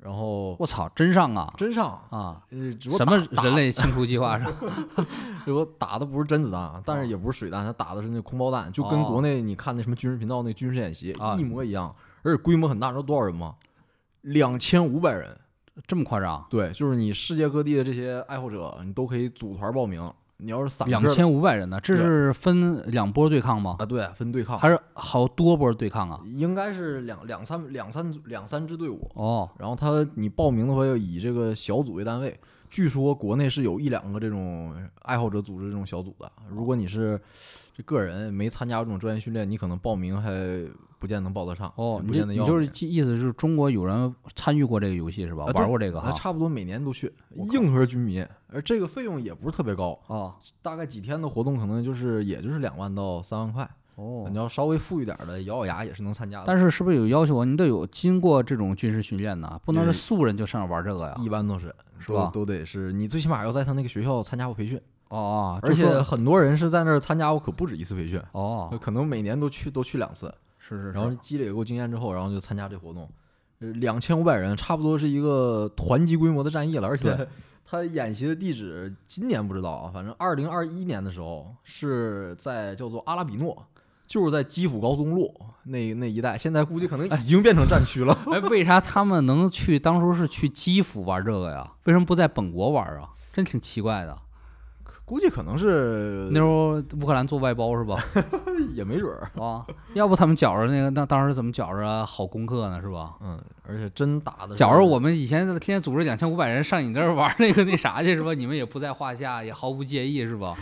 [0.00, 2.40] 然后我操，真上啊真上，啊！
[2.80, 4.52] 什么人类清除计划是吧？
[5.44, 11.92] 只不打的不是真子弹啊，但是也不是水弹，他打的是那空包弹，就跟哦国内你看那什么军事频道那军事演习啊一模一样，
[12.22, 13.56] 而且规模很大，你知道多少人吗？
[14.22, 15.36] 两千五百人，
[15.86, 16.46] 这么夸张？
[16.48, 20.00] 对，就是你世界各地的这些爱好者，你都可以组团报名。
[20.40, 21.80] 你要是散两千五百人呢？
[21.82, 23.76] 这是分两波对抗吗？
[23.78, 26.20] 啊，对，分对抗，还是好多波对抗啊？
[26.36, 32.38] 应该是两两三两三组两三支队伍，哦，然后他你报名的话要以这个小组为单位。
[32.70, 36.30] 据说国内是有一两个这种爱好者组织这种小组的。
[36.50, 37.18] 如果你是
[37.74, 40.30] 这个人没参加过这种专业训练，你可能报名还
[40.98, 41.72] 不见能报得上。
[41.76, 45.44] 哦，不你就是见得要你意意思是中国有人参与过这个游戏是吧？
[45.44, 46.12] 啊玩过这个哈？
[46.12, 47.12] 差不多每年都去，
[47.52, 53.68] 硬核军迷，而这个费用也不是特别高，哦大概几天的活动可能就是也就是两万到三万块。
[53.96, 56.44] 哦你，要稍微富裕点儿的，咬咬牙也是能参加的。
[56.46, 57.44] 但是是不是有要求啊？
[57.44, 61.14] 你得有经过这种军事训练呢，不能是嗯素人就上来玩这个呀？
[61.18, 70.32] 一般都是，是吧都得是你最起码要在他那个学校参加过培训，哦哦，而且很多人是在那儿参加过可不止一次培训，哦，可能每年都去都去两次，
[70.76, 73.08] 是是，然后积累过经验之后，然后就参加这活动。
[73.58, 77.26] 两千五百人，差不多是一个团级规模的战役了，而且
[77.64, 83.66] 他演习的地址今年不知道啊，反正二零二一年的时候是在叫做阿拉比诺，
[84.06, 88.16] 就是在基辅高速公路那那一带，现在估计可能已经变成战区了。
[88.32, 89.78] 哎，为啥他们能去？
[89.78, 91.68] 当初是去基辅玩这个呀？
[91.84, 93.10] 为什么不在本国玩啊？
[93.32, 94.16] 真挺奇怪的。
[95.08, 97.96] 估计可能是那时候乌克兰做外包是吧？
[98.76, 102.78] 也没准儿，啊，要不他们觉着那个那当时怎么觉着好功课呢？
[102.82, 103.14] 是吧？
[103.22, 108.34] 嗯，而且真打的，觉着我们以前天天组织两千五百人上你这儿玩那个那啥去是吧？
[108.34, 110.54] 你们也不在话下，也毫不介意是吧？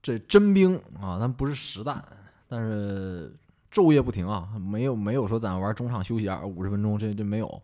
[0.00, 2.00] 这真兵啊，咱不是实弹，
[2.48, 3.34] 但是
[3.72, 7.62] 昼夜不停啊，没有没有说咱玩中场休息啊五十分钟，这这没有，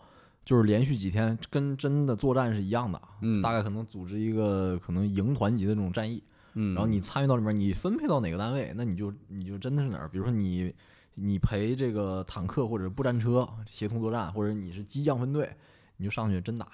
[0.49, 6.25] 就是连续几天跟真的作战是一样的，嗯大概可能组织一个可能营团级的这种战役，
[6.55, 10.75] 嗯，然后你参与到里面，你分配到哪个单位，那你就你就真的是哪儿，比如说你
[11.17, 15.55] 你陪这个坦克或者步战车协同作战，或者你是机将分队，
[15.99, 16.67] 你就上去真打，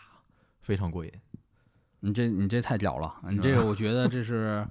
[0.61, 1.11] 非常过瘾。
[1.99, 3.13] 你这你这太屌了！
[3.29, 4.65] 你这个 我觉得这是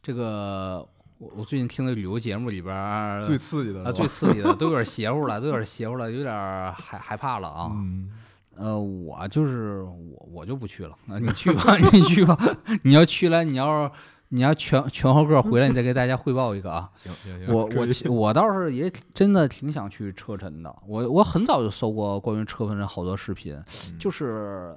[0.00, 0.78] 这个
[1.18, 7.70] 我我最近听的旅游节目里边儿最刺激的啊最刺激的都有点邪乎了，都有点邪乎了，有点儿害害怕了啊。
[7.74, 8.12] 嗯，
[8.56, 12.38] 呃，我就是我我就不去了，啊，你去吧， 你去吧，
[12.82, 13.90] 你要去了，你要
[14.28, 16.90] 你要全全后个回来，你再给大家汇报一个啊。
[17.02, 23.54] 行行行，我我我倒是也真的挺想去车臣的，我我很早就搜过关于车臣的好多视频，
[23.88, 24.76] 嗯就是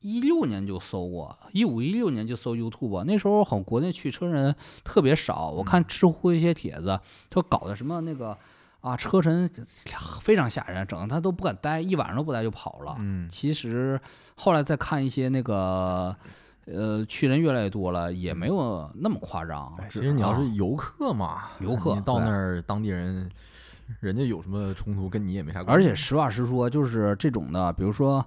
[0.00, 4.54] 一六年就搜过，一五一六年就搜 YouTube，那时候好像国内去车臣
[4.84, 6.98] 特别少，我看知乎一些帖子，
[7.28, 8.36] 就搞的什么那个
[8.80, 9.50] 啊车臣
[10.20, 12.96] 非常吓人，整的他都不敢待，一晚上都不待就跑了。
[12.98, 14.00] 嗯，其实
[14.36, 16.16] 后来再看一些那个。
[16.70, 19.88] 呃，去人越来越多了，也没有那么夸张哎。
[19.90, 23.26] 其实你要啊是游客嘛，游客你到那儿当地人，
[24.00, 25.88] 人家有什么冲突跟你也没啥关系。
[25.88, 28.22] 而且实话实说，就是这种的，比如说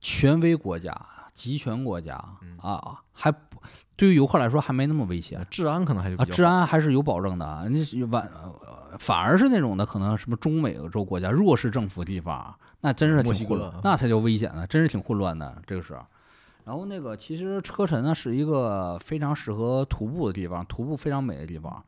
[0.00, 0.92] 权威国家、
[1.36, 3.60] 集权国家嗯啊，还不
[3.94, 7.68] 对于游客来说还没那么危险治安可能还是比啊，较治安还是有保证的。
[7.68, 15.94] 你是晚呃反而是那种的可能什么中美洲国家弱势政府地方，那真是挺混乱，那才叫危险呢，真是挺混乱的，这个是。
[16.64, 21.84] 然后那个其实车臣呢是一个非常适合徒步的地方，徒步非常美的地方，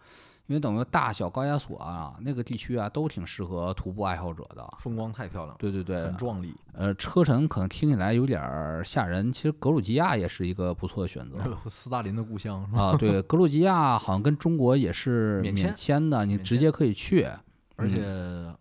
[0.48, 4.66] 因为等于大小高加索啊那个地区啊都挺适合徒步爱好者的。
[4.80, 6.54] 风光太漂亮，对对对很，壮丽。
[6.72, 11.36] 呃，车臣可能听起来有点儿吓人，其实格鲁吉亚也是一个不错的选择。
[11.68, 12.64] 斯大林的故乡？
[12.72, 17.28] 啊，对，格鲁吉亚好像跟中国也是免签免签的，你直接可以去。
[17.76, 18.52] 而且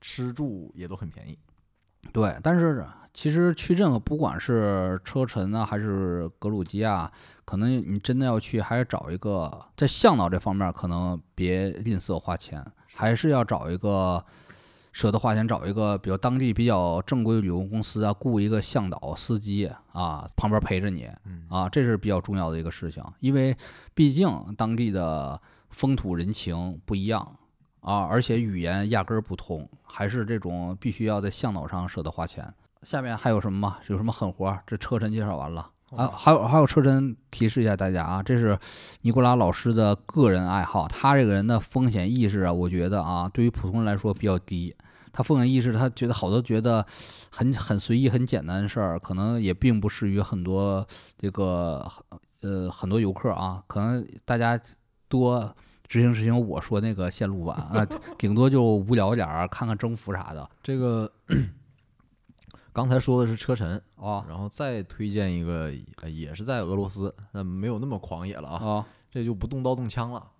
[0.00, 1.38] 吃住也都很便宜。
[2.12, 7.10] 对，但是其实去任何不管是车臣啊，还是格鲁吉亚，
[7.44, 14.24] 可能你真的要去，还是找一个在向导这方面可能别吝啬花钱，还是要找一个
[14.92, 23.56] 舍得花钱，找一个比如当地比较正规的旅游公司啊，雇一个向导司机啊，旁边陪着你嗯啊，这是比较重要的一个事情，因为
[23.94, 25.40] 毕竟当地的
[25.70, 27.36] 风土人情不一样。
[27.80, 32.52] 啊，而且语言压根儿不通，还是这种必须要在向导上舍得花钱。
[32.82, 33.78] 下面还有什么吗？
[33.88, 34.62] 有什么狠活儿？
[34.66, 38.58] 这车臣介绍完了，啊还有还有车臣提示一下大家啊，这是
[39.02, 44.74] 尼古拉老师的个人爱好，他这个人的风险意识啊，我觉得啊，对于普通人来说比较低。
[45.12, 46.86] 他风险意识，他觉得好多觉得
[47.30, 50.86] 很很随意、很简单的事儿，可能也并不适于很多
[51.18, 51.84] 这个
[52.42, 54.58] 呃很多游客啊，可能大家
[55.08, 55.52] 多
[55.88, 57.84] 执行执行我说那个线路吧啊，
[58.16, 61.10] 顶多就无聊点儿，看看征服啥的这个
[62.72, 70.30] 刚才说的是车臣，哦然后再推荐一个，呃也是在俄罗斯，那没有那么狂野了啊，哦这就不动刀动枪了。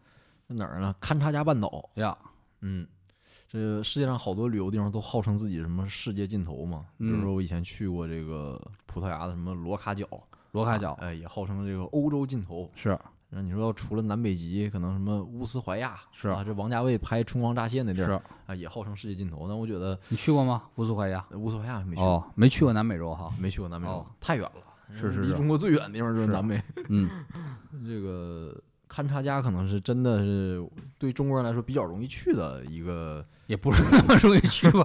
[0.49, 0.95] 在哪儿呢？
[1.01, 1.91] 勘察加半岛。
[1.95, 2.17] 呀，
[2.61, 2.87] 嗯，
[3.49, 6.87] 这世界上好多旅游地方都号称自己什么世界尽头嘛。
[6.99, 10.07] 比如嗯说我以前去过这个葡萄牙的什么罗卡角，
[10.53, 12.71] 罗卡角哎，也号称这个欧洲尽头。
[12.75, 12.99] 是
[13.33, 19.47] 那你说除了南北极，可能什么乌斯怀亚是啊，这王家卫拍《春光乍泄》那地儿是，啊，也号称世界尽头。
[19.47, 20.65] 那我觉得你去过吗？
[20.75, 21.25] 乌斯怀亚？
[21.35, 23.33] 乌斯怀亚没去过，哦，没去过南美洲哈。
[23.39, 24.63] 没去过南美洲，哦太远了。
[24.93, 26.61] 是是是离中国最远的地方就是是南美。
[26.89, 27.09] 嗯，
[27.87, 28.61] 这个
[28.93, 30.69] 勘察加可能是真的是
[30.99, 34.85] 对中国人来说比较容易去的一个， 也不是那么容易去吧。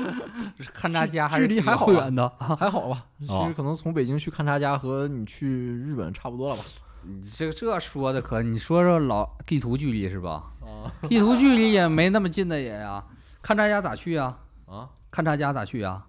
[0.74, 2.54] 勘察加还是距离还好远的啊。
[2.54, 3.06] 还好吧？
[3.18, 6.62] 其哦实可能从北京去勘察加和你去日本差不多了吧？
[7.06, 10.52] 你这这说的可，你说说老地图距离是吧？
[10.60, 13.04] 啊地图距离也没那么近的也呀。
[13.42, 14.36] 勘察家咋去呀？
[14.66, 16.04] 啊，勘察家咋去呀？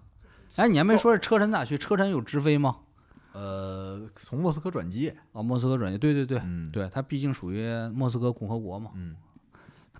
[0.56, 1.78] 哎，你还没说是车臣咋去？
[1.78, 2.76] 车臣有直飞吗？
[3.32, 8.90] 呃，从莫斯科转机，哦，莫斯科转机，对对对，嗯，，对，它毕竟属于莫斯科共和国嘛。
[8.94, 9.14] 嗯，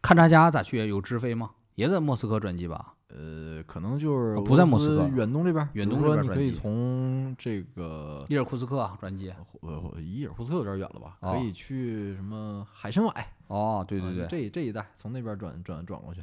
[0.03, 0.89] 勘察家咋去？
[0.89, 1.51] 有直飞吗？
[1.77, 2.95] 也在莫斯科转机吧？
[3.09, 9.33] 呃，可能就是哦不在莫斯科远东这边，远东说你可以从这个伊尔库茨克转机。
[9.61, 11.17] 呃伊尔库茨克有点远了吧？
[11.21, 13.27] 哦可以去什么海参崴？
[13.47, 16.23] 哦，对啊对对，这这一带从那边转转转过去。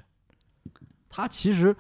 [1.10, 1.76] 它其实，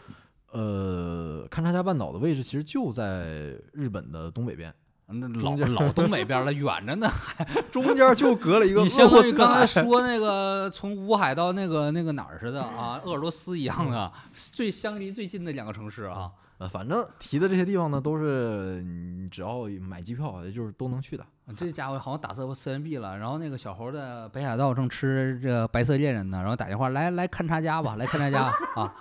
[0.51, 4.73] 呃，勘察加半岛的位置其实就在日本的东北边，
[5.07, 7.09] 那老老东北边了，远着呢。
[7.71, 16.31] 中间就隔了一个你相当于刚才说那个从乌海到那个那个哪儿似的啊，鄂尔多斯一样的，最相离最近的两个城市啊。
[16.57, 21.25] 呃，反正提的这些地方呢，都是你只要买机票，就是都能去的。
[21.55, 28.43] 这家伙好像打色四元币了，然后那个小猴在北海道正吃这白色恋人呢，然后打电话来来勘察家吧，来勘察家
[28.81, 28.95] 啊，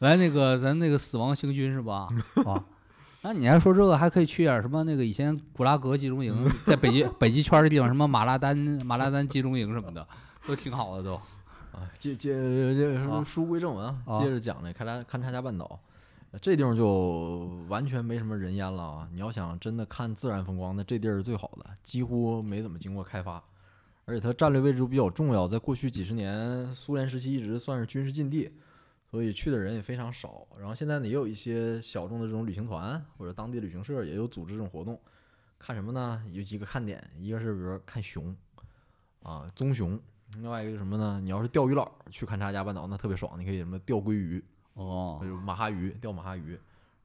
[0.00, 2.06] 来那个咱那个死亡行军是吧？
[2.44, 2.62] 啊，
[3.24, 8.54] 那你还说这个还可以去点儿什么那个以前古拉格集中营，在北极北极圈的地方，什么马拉丹
[8.84, 10.06] 马拉丹集中营什么的，
[10.46, 11.14] 都挺好的都。
[11.14, 15.80] 啊，接接接啊书归正文啊，啊接着讲那勘察勘察加半岛，
[16.32, 19.08] 呃这地方就完全没什么人烟了啊！
[19.10, 23.42] 你要想真的看自然风光，那这地儿是最好的，几乎没怎么经过开发，
[24.04, 28.50] 而且它战略位置比较重要，在过去几十年苏联时期一直算是军事禁地，
[29.14, 30.44] 所以去的人也非常少。
[30.58, 35.00] 然后现在呢，也有一些小众的这种旅行团或者当地旅行社也有组织这种活动，
[35.56, 36.20] 看什么呢？
[36.32, 38.34] 有几个看点，一个是比如说看熊
[39.22, 39.96] 啊，棕熊。
[40.32, 41.20] 另外一个是什么呢？
[41.22, 46.58] 你要是钓鱼佬去勘察加半岛，那特别爽，你可以什么钓鲑鱼，哦马哈鱼，钓马哈鱼，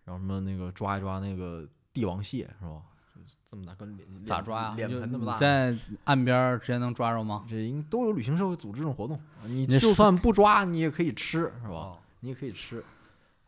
[0.04, 2.82] 然后什么那个抓一抓那个帝王蟹，是吧？
[3.20, 4.74] 就是这么大，个脸咋抓啊？
[4.78, 7.44] 脸盆那么大，在岸边直接能抓着吗？
[7.50, 9.20] 这应都有旅行社会组织这种活动。
[9.44, 11.74] 你就算不抓，你也可以吃，是吧？
[11.74, 12.84] 哦，你也可以吃。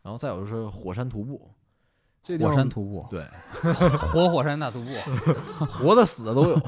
[0.02, 1.50] 然后再有就是火山徒步，
[2.22, 3.26] 这火山徒步，对
[3.96, 4.90] 活火山大徒步。
[5.66, 6.60] 活的死的都有。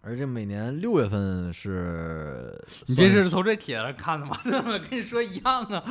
[0.00, 4.38] 而且每年六月份是，你这是从这帖子看的吗？
[4.44, 5.82] 怎么跟你说一样啊？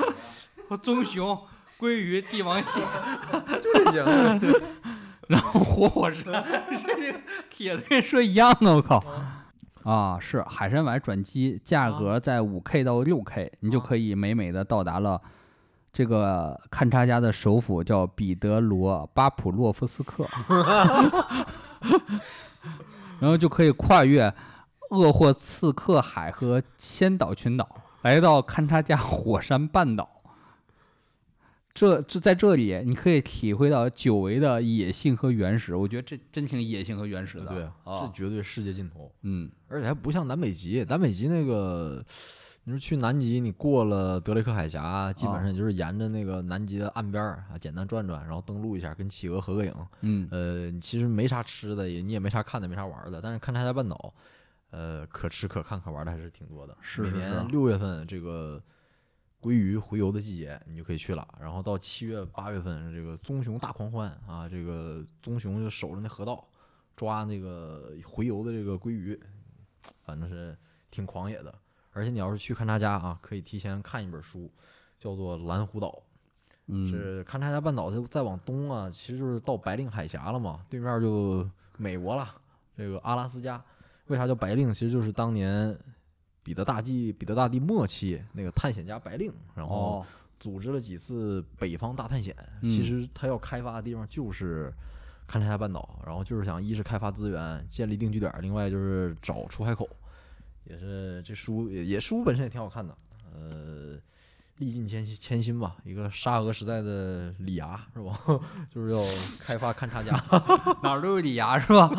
[0.81, 1.35] 棕熊、
[1.79, 2.79] 鲑鱼、帝王蟹，
[3.61, 4.03] 就这些。
[5.27, 7.19] 然后活火山， 这个
[7.49, 8.75] 帖子跟你说一样的！
[8.75, 9.03] 我靠，
[9.83, 15.21] 啊，是海参崴转机，价啊格在五 K 到六 K，你就啊可以美美的到达了
[15.91, 20.27] 这个勘察家的首府，叫彼得罗巴普洛夫斯克，
[23.19, 24.33] 然后就可以跨越
[24.89, 27.67] 鄂霍次克海和千岛群岛，
[28.01, 30.22] 来到勘察加火山半岛。
[31.73, 35.75] 这这在这里，你可以体会到久违的野性和原始。
[35.75, 37.47] 我觉得这真挺野性和原始的。
[37.47, 39.11] 对，这啊，绝对世界尽头。
[39.23, 42.05] 嗯而且还不像南北极，南北极那个，
[42.65, 49.73] 你说去南极，你过了德雷克海峡，基本啊上也就是沿着那个南极的岸边儿啊，简单转转，然后登陆一下，跟企鹅合个影。
[50.01, 53.19] 嗯呃，你其实没啥吃的，也你也没啥看的，没啥玩的。
[53.19, 54.13] 但是勘察加半岛，
[54.69, 56.77] 呃，可吃可看可玩的还是挺多的。
[56.81, 58.61] 是是是是年六月份这个
[59.43, 61.27] 鲑鱼洄游的季节，你就可以去了。
[61.37, 66.47] 然后到七月八月份，这个棕熊大狂欢啊，这个棕熊就守着那河道，
[66.95, 69.21] 抓那个洄游的这个鲑鱼，
[70.05, 70.57] 反正是
[70.89, 71.53] 挺狂野的。
[71.91, 74.49] 而且你要是去勘察家啊，可以提前看一本书，
[74.97, 75.89] 叫做《蓝湖岛》。
[76.67, 81.45] 嗯，是勘察加半岛就再往东啊，其实就是到白令海峡了嘛，对面就
[81.77, 82.25] 美国了，
[82.77, 83.61] 这个阿拉斯加。
[84.07, 84.73] 为啥叫白令？
[84.73, 85.77] 其实就是当年
[86.43, 90.05] 彼得大帝彼得大帝末期那个探险家白令，然后哦，
[90.39, 92.35] 组织了几次北方大探险。
[92.61, 94.71] 嗯其实他要开发的地方就是
[95.27, 99.89] 勘察加半岛，然后就是想一是开发资源，建立定居点，另外就是找出海口。
[100.65, 102.97] 也是这书也也书本身也挺好看的，
[103.33, 103.97] 呃，
[104.57, 108.17] 历尽千辛千辛吧，一个沙俄时代的李涯是吧？
[108.73, 109.01] 就是要
[109.39, 110.11] 开发勘察加。
[110.81, 111.89] 哪儿都有李涯是吧？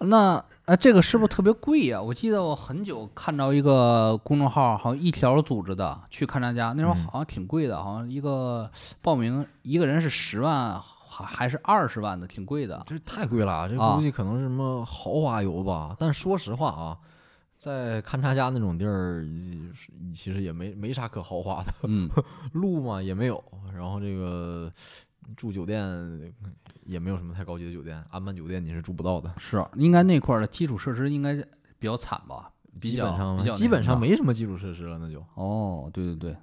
[0.00, 8.70] 那呃，这个是不是特别贵呀、我记得我很久看到一个公众号，好像一条组织的去勘察家，那时候嗯好像挺贵的，好像一个
[9.00, 12.82] 报名一个人是十万，还还是二十万的，挺贵的。
[12.86, 15.96] 这太贵了，这啊估计可能是什么豪华游吧。
[15.98, 16.98] 但说实话啊，
[17.56, 19.24] 在勘察家那种地儿，
[20.14, 22.08] 其实也没没啥可豪华的，嗯，
[22.52, 23.42] 路嘛也没有，
[23.74, 24.70] 然后这个
[25.36, 26.34] 住酒店
[26.84, 31.36] 也没有什么太高级的酒店，安曼酒店你是住不到的，是应该那块儿的基础设施应该
[31.78, 32.50] 比较惨吧？
[32.80, 36.36] 基本上基本上没什么基础设施了，那就哦，对对对。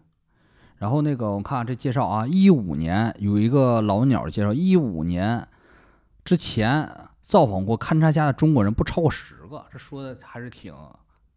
[0.77, 5.47] 然后那个我看这介绍啊，一五年有一个老鸟介绍，一五年
[6.25, 6.89] 之前
[7.21, 10.75] 造访过勘察加的中国人不超过十个，这说的还是挺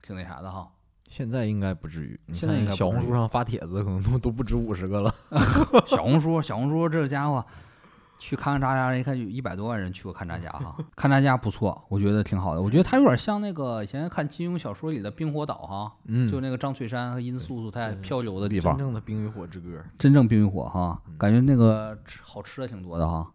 [0.03, 0.69] 挺那啥的哈。
[1.09, 2.21] 现在应该不至于。
[2.27, 5.13] 你现在小红书上发帖子可能都都不止五十个了。
[5.89, 7.45] 小红书，小红书这家伙
[8.19, 12.61] 去勘察加，一看有一百多万人去过勘察加哈，勘察加不错，我觉得挺好的。
[12.61, 23.27] 我觉得他有点像那个以前看金庸小说里的冰火岛哈，嗯，就那个张翠山和殷素素在对漂流的地方真，正的冰与火之歌，真正冰与火哈，嗯感觉那个吃好吃的挺多的哈。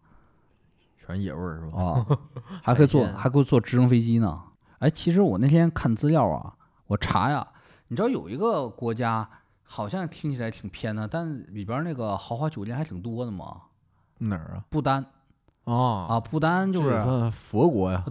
[1.06, 1.82] 全是野味儿是吧？
[1.82, 2.06] 啊，
[2.62, 4.40] 还可以坐，还可以坐直升飞机呢。
[4.78, 6.54] 哎，其实我那天看资料啊，
[6.86, 7.46] 我查呀，
[7.88, 9.28] 你知道有一个国家
[9.62, 13.62] 好像听起来挺偏的，但里边那个豪华酒店还挺多的嘛。
[14.18, 14.64] 哪儿啊？
[14.70, 15.04] 不丹
[15.64, 15.74] 啊
[16.08, 16.90] 啊，不丹就是。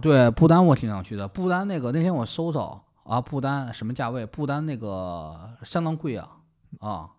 [0.00, 1.26] 对不丹，我挺想去的。
[1.26, 4.24] 不丹那个那天我搜搜啊，不丹什么价位？
[4.26, 6.28] 不丹那个相当贵啊
[6.80, 7.10] 啊，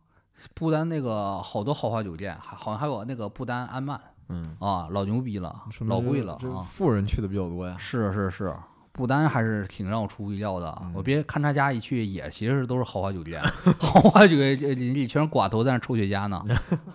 [0.54, 4.00] 不丹那个好多豪华酒店，还好像还有那个不丹安曼
[4.30, 6.62] 嗯，啊，老牛逼了老贵了啊。
[6.62, 7.76] 富人去的比较多呀。
[7.78, 8.56] 是是是，
[8.96, 10.70] 不丹还是挺让我出乎意料的。
[10.70, 13.42] 啊我嗯别看他家一去，也其实都是豪华酒店，
[13.78, 16.42] 豪华酒店里里全是寡头在那抽雪茄呢。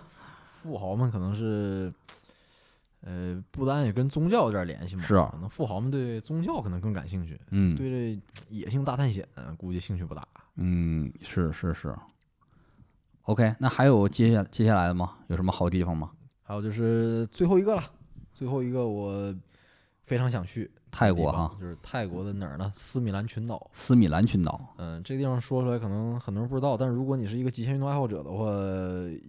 [0.63, 1.93] 富豪们可能是，
[3.01, 5.03] 呃，不丹也跟宗教有点联系嘛。
[5.03, 10.27] 是啊，那富豪们对宗教可能更感兴趣，嗯对这野性大探险估计兴趣不大。
[10.55, 11.95] 嗯，是是是。
[13.23, 15.17] OK，那还有接下接下来的吗？
[15.27, 16.09] 有什么好地方吗？
[16.43, 17.83] 还有就是最后一个了，
[18.33, 19.33] 最后一个我
[20.03, 22.69] 非常想去泰国哈，就是泰国的哪儿呢？
[22.73, 23.69] 斯米兰群岛。
[23.71, 24.59] 斯米兰群岛。
[24.77, 28.45] 嗯，这个地方说出来可能很多人不知道，但是如果你是一个极限运动爱好者的话，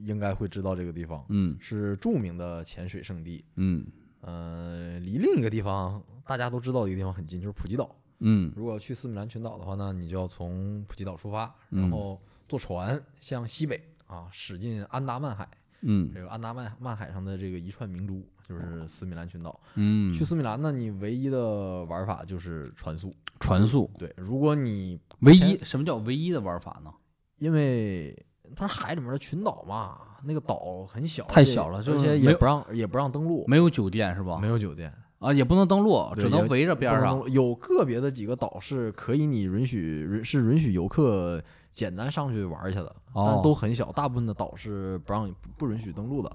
[0.04, 3.44] 应该会知道这个地方嗯是著名的潜水圣地。
[3.56, 3.86] 嗯
[4.20, 7.94] 呃，离另一个地方大家都知道的一个地方很近，就是普吉岛。
[8.24, 15.48] 嗯如果要去斯米兰群岛的话呢，你就要从普吉岛出发，嗯然后坐船向西北啊驶进安达曼海。
[15.84, 19.58] 嗯这个安达曼曼海上的这个一串明珠就是斯米兰群岛。
[19.74, 23.12] 嗯，去斯米兰呢，你唯一的玩法就是船速。
[23.40, 26.92] 船速对，如果你唯一什么叫唯一的玩法呢？
[27.38, 28.16] 因为
[28.54, 34.38] 它是海里面的群岛嘛，那个岛很小，太小了就是而且也不让也不让登陆，没有酒店是吧？
[34.40, 41.42] 没有酒店，啊，也不能登陆，只能围着边上有个别的几个岛是可以你允许允是允许游客
[41.72, 46.30] 简单上去玩一下的，但都很小，大部分的岛是不让不不允许登陆的。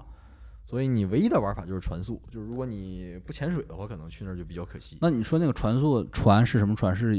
[0.68, 4.98] 所以你唯一的玩法就是船速，就是如果你不潜水的话，可能去那儿就比较可惜。
[5.00, 6.94] 那你说那个船速船是什么船？
[6.94, 7.14] 是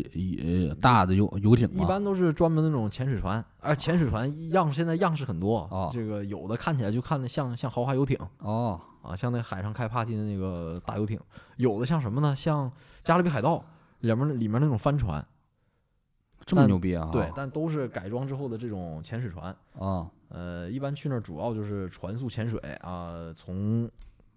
[0.70, 1.84] 呃大的游游艇吗？
[1.84, 11.20] 一般都是专门那种潜水船，而潜水船样现在样式很多，哦这个有的看起来就看着像像豪华游艇哦，啊，像那海上开 party 的那个大游艇，
[11.58, 12.36] 有的像什么呢？
[12.36, 12.72] 像
[13.04, 13.66] 加勒比海盗
[14.02, 15.26] 里面里面那种帆船，
[16.46, 17.10] 这么牛逼啊！
[17.12, 19.56] 对，但都是改装之后的这种潜水船。
[19.80, 23.90] 啊，呃，一般去那儿主要就是船速潜水啊、从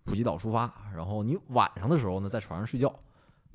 [0.04, 2.90] 普吉岛出发，然后你晚上的时候呢在船上睡觉，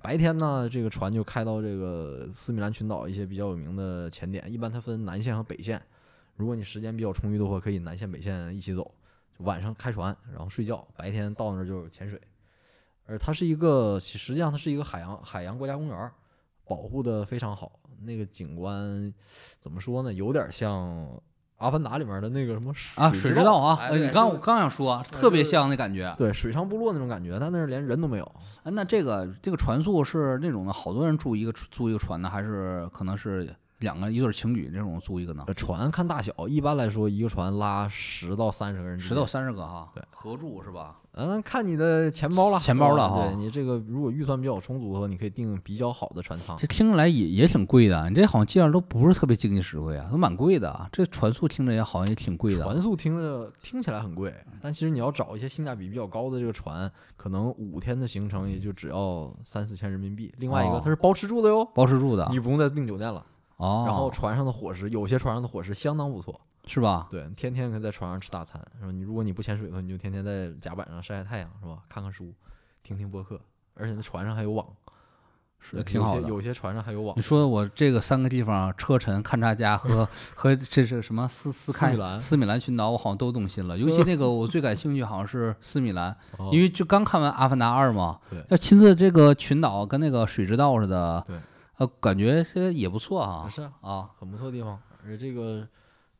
[0.04, 5.82] 白天呢这个船就开到这个斯米兰群岛一些比较有名的潜点，一般它分南线和北线，
[6.36, 8.94] 如果你时间比较充裕的话，可以南线北线一起走，
[9.40, 12.22] 晚上开船，然后睡觉，白天到那儿就是潜水，
[13.08, 16.12] 而它是一个实际上它是一个海洋海洋国家公园，
[16.66, 19.12] 保护的非常好，那个景观
[19.60, 21.20] 怎么说呢，有点像。
[21.58, 26.14] 阿凡达里面的那个什么啊，水水之道啊，哎呃你刚我刚想说，特别像那感觉。
[26.18, 28.36] 对水上部落那种感觉，但那是连人都没有。
[28.64, 35.44] 哎，那这个这个船速是那种的，好多人住一个租一个船呢，还是可能是两个一对情侣这种租一个呢？
[35.48, 40.98] 呃船看大小，一般来说一个船拉十到三十个人，十到三十个哈，对，合住是吧？
[41.14, 46.56] 嗯，看你的钱包了，钱包了哈对你这个如果预算比较充足的话，你可以订比较好的船舱。
[46.58, 50.88] 这听起来也也挺贵的，你这好像介绍都不是特别经济实惠啊，都蛮贵的啊。
[50.92, 52.62] 这船速听着也好像也挺贵的。
[52.62, 60.32] 船速听着听起来很贵，但其实你要找一些性价比比较高的这个船，可能五天的行程也就只要三四千人民币。
[60.38, 63.26] 另外一个哦它是包吃住的哟，包吃住的你不用再订酒店了。
[63.58, 67.08] 哦，然后船上的伙食，有些船上的伙食相当不错，是吧？
[67.12, 68.60] 对，天天可以在船上吃大餐。
[68.80, 71.80] 然后你如果你不潜水的话，你就天天在甲板上晒晒太阳，是吧？
[71.90, 72.34] 看看书，
[72.84, 73.40] 听听播客，
[73.76, 74.66] 而且那船上还有网，
[75.60, 76.22] 是挺好的。
[76.22, 77.22] 有些有些船上还有网你。
[77.22, 83.76] 说我这个三个地方，车臣、勘察加和 和这是什么斯斯开斯米兰斯米兰群岛，我好像都动心了。
[83.76, 91.36] 尤其那个我最感兴趣好像是斯米兰， 哦因为就刚看完《阿凡达二》嘛对，要亲自这个群岛跟那个水之道似的，对，
[91.78, 94.10] 呃，感觉这也不错哈是啊，啊。
[94.20, 94.80] 很不错的地方。
[95.04, 95.68] 而且这个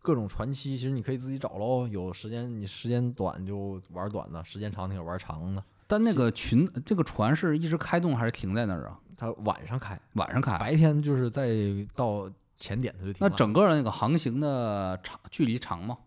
[0.02, 1.88] 各种船期，其实你可以自己找喽。
[1.88, 5.64] 有时间你时间短就玩短的，时间长你可玩长的。
[5.88, 9.00] 但那个群这个船是一直开动还是停在那儿啊？
[9.16, 10.58] 它晚上开，晚上开？
[10.60, 11.50] 白天就是在
[11.96, 13.18] 到前点它就停。
[13.22, 15.98] 那整个那个航行的长距离长吗？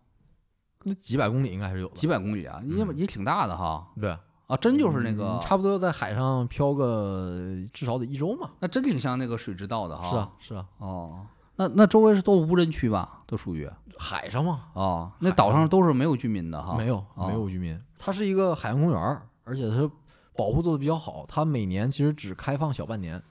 [0.85, 1.95] 那几百公里应该还是有的。
[1.95, 3.89] 几百公里啊，也嗯也挺大的哈。
[4.01, 4.17] 对，
[4.51, 7.33] 啊，真就是那嗯个，差不多在海上漂个
[7.73, 8.51] 至少得一周嘛。
[8.59, 10.11] 那真挺像那个水之道的哈。
[10.11, 13.21] 是啊，是啊，哦，那那周围是都无人区吧？
[13.27, 16.75] 都属于海上嘛，哦，那岛上都是没有居民的哈。
[16.77, 19.89] 没有哦没有居民，它是一个海洋公园儿，而且它
[20.35, 21.25] 保护做的比较好。
[21.29, 23.23] 它每年其实只开放小半年，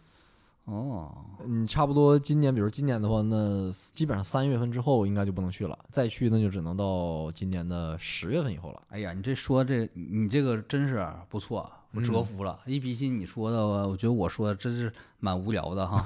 [0.70, 1.12] 哦，
[1.48, 8.82] 你，差不多今年，比如今年的话，那基本上三月份之后应该就不能去了，再去那就只能到今年的十月份以后了。
[8.90, 12.60] 哎呀，你这说这你这个真是不错，我折嗯服了。
[12.66, 16.06] 一比起你说的，我觉得我说的真是蛮无聊的哈，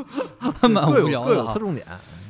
[0.68, 1.58] 蛮无聊的哈各有侧。
[1.58, 1.86] 重点，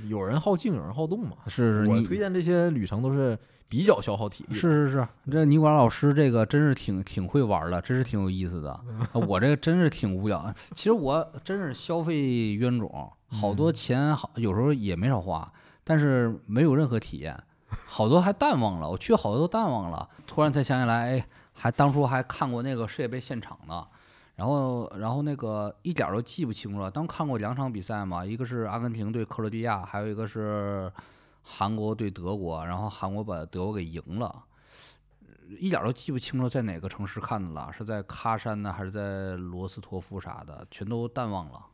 [0.09, 1.37] 有人好静，有人好动嘛。
[1.47, 3.39] 是是，你我推荐这些旅程都是
[3.69, 4.55] 比较消耗体力。
[4.55, 8.71] 是是是，这尼管老师这个真是挺挺会玩儿的，真是挺有意思的。
[9.13, 10.53] 啊我这个真是挺无聊。
[10.75, 15.53] 其实我真是消费冤种，好多钱好有时候也没少花，
[15.85, 17.39] 但是没有任何体验，
[17.69, 18.89] 好多还淡忘了。
[18.89, 23.87] 我去好多都淡忘了，突然才想起来，哎，还当初还看过那个世界杯现场呢。
[24.37, 26.89] 然后，然后那个一点儿都记不清楚了。
[26.89, 30.89] 当看过两场比赛嘛，一个是阿根廷对克罗地亚，还有一个是
[31.43, 34.45] 韩国对德国，然后韩国把德国给赢了。
[35.59, 41.65] 一点都记不清楚在哪个城市看的了，是在喀山呢，还是在罗斯托夫啥的，全都淡忘了。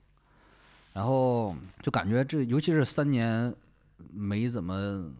[0.93, 3.53] 然后就感觉这，尤其是三年
[4.12, 5.12] 没怎么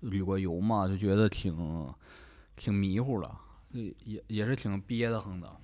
[0.00, 1.92] 旅过游嘛，就觉得挺
[2.56, 3.38] 挺迷糊了，
[3.72, 5.54] 也也也是挺憋得慌的。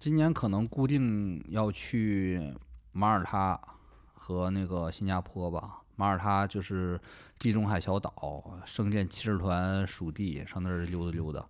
[0.00, 2.52] 今年可能固定要去
[2.90, 3.56] 马耳他
[4.12, 5.79] 和那个新加坡吧。
[6.00, 6.98] 马耳他就是
[7.38, 11.44] 地中海小岛，圣剑骑士团属地，上那儿溜达溜达。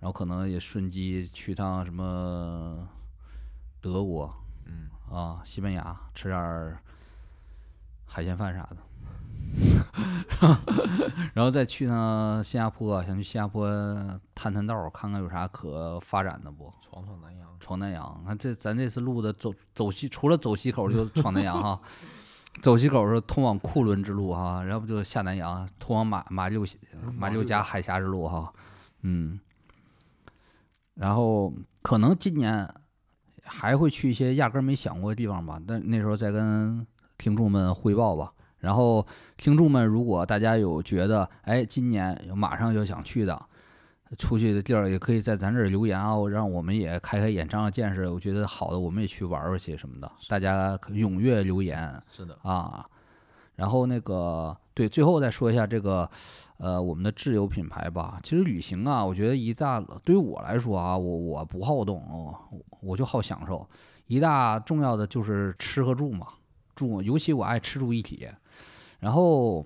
[0.00, 2.88] 然后可能也顺机去趟什么
[3.80, 4.34] 德国，
[4.66, 6.82] 嗯啊，西班牙吃点儿
[8.06, 8.78] 海鲜饭啥的，
[11.32, 13.68] 然后再去趟新加坡，想去新加坡
[14.34, 16.72] 探探道，看看有啥可发展的不？
[16.82, 21.80] 闯闯南洋，闯南洋，看这咱这次录的走走西，除了走西口就闯南洋哈，
[22.60, 26.64] 走西口是通往库伦之路哈，然后不就下南洋，通往马马六
[27.16, 28.52] 马六甲海峡之路哈，
[29.02, 29.40] 嗯，
[30.94, 32.68] 然后可能今年
[33.42, 38.32] 还会去一些压根儿没想过的地方吧，但那时候再跟听众们汇报吧。
[38.58, 39.06] 然后
[39.38, 43.42] 听众们，如果大家有觉得，哎，今年有马上就想去的，
[44.18, 48.08] 出去的地儿也可以在咱这儿留言啊，让我们也开开眼，长长见识。
[48.08, 50.10] 我觉得好的，我们也去玩玩去什么的。
[50.28, 52.84] 大家踊跃留言是的，啊。
[53.54, 56.08] 然后那个对，最后再说一下这个，
[56.56, 58.18] 呃，我们的自有品牌吧。
[58.22, 62.34] 其实旅行啊，我觉得一大对于我来说啊，我我不好动哦，
[62.80, 63.68] 我就好享受。
[64.06, 66.26] 一大重要的就是吃和住嘛，
[66.74, 68.26] 住，尤其我爱吃住一体。
[68.98, 69.64] 然后，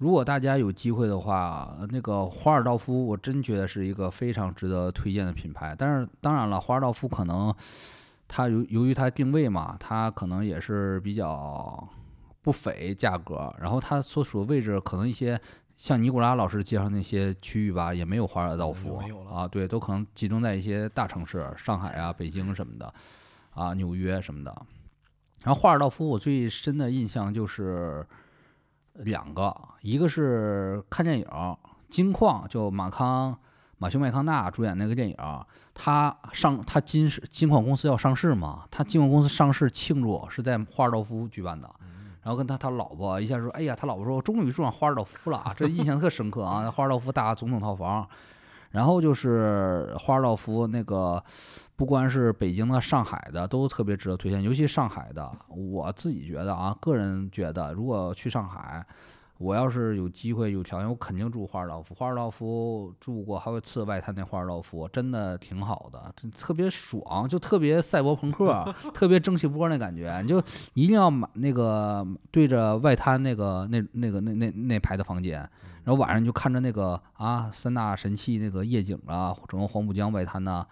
[0.00, 5.76] 如果大家有机会的话，那个华尔道夫，我真觉得是一个非常值得推荐的品牌。
[5.78, 7.54] 但是，当然了，华尔道夫可能
[8.26, 11.86] 它由由于它定位嘛，它可能也是比较
[12.40, 15.38] 不菲价格，然后它所处的位置可能一些
[15.76, 22.94] 像尼古拉老师介绍那些区域吧，也没有华尔道夫没有了啊，对，都可能集中在一些大城市，上海啊、北京什么的，
[23.50, 24.50] 啊，纽约什么的。
[25.42, 28.06] 然后华尔道夫，我最深的印象就是
[28.94, 31.24] 两个，一个是看电影
[31.88, 33.36] 《金矿》，就马康
[33.78, 35.16] 马修麦康纳主演那个电影，
[35.74, 41.70] 他上他金是金矿公司要上市嘛，他金矿公司上市庆祝是在华尔道夫举办的。
[42.22, 46.70] 然后跟他他老婆一下说：“哎呀，他老婆说，我终于住上华尔道夫了，这印象特深刻啊！
[46.70, 48.06] 华尔道夫大总统套房，
[48.72, 51.24] 然后就是华尔道夫那个，
[51.76, 54.42] 不光是北京的、上海的，都特别值得推荐。
[54.42, 58.84] 尤其上海的，我自己觉得啊，个人觉得，如果去上海，
[59.40, 61.94] 我要是有机会、有条件，我肯定住华尔道夫。
[61.94, 68.62] 华尔道夫住过好几次外滩那华尔道夫，真的挺好的，真特别爽，就特别赛博朋克，
[68.92, 70.20] 特别蒸汽波那感觉。
[70.20, 70.42] 你就
[70.74, 75.38] 一定要买那个对着外滩那个那那个那那那排的房间，
[75.84, 80.66] 然后晚上你就看着那个啊三大神器那个夜景啊，整个黄浦江外滩呐、啊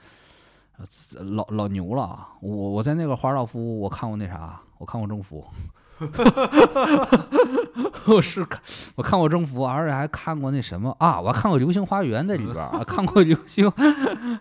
[1.25, 2.29] 老老牛了。
[2.43, 5.43] 我我在那个华尔道夫，我看过那啥，我看过征服。
[8.09, 8.61] 我是看
[8.97, 13.71] 我看过征服，而且还看过那什么啊，我还看过《流星花园》在里边儿，啊 看过流星，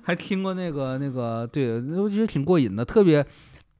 [0.03, 3.25] 还听过那个那个，对我觉得挺过瘾的，特别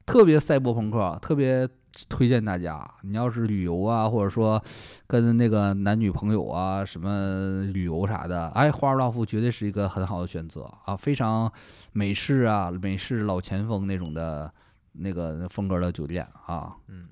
[0.06, 1.68] 特别赛博朋克，特别
[2.08, 2.88] 推荐大家。
[3.02, 4.62] 你要是旅游啊，或者说
[5.06, 11.50] 跟那个男女朋友啊什么旅游啥的，哎，华尔道夫绝对是一个很好的选择啊，非常
[11.92, 14.52] 美式啊，美式老前锋那种的
[14.92, 17.08] 那个风格的酒店啊，嗯，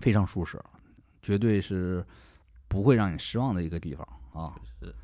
[0.00, 0.58] 非常舒适，
[1.26, 2.06] 绝对是
[2.68, 4.54] 不会让你失望的一个地方啊。
[4.78, 4.94] 是。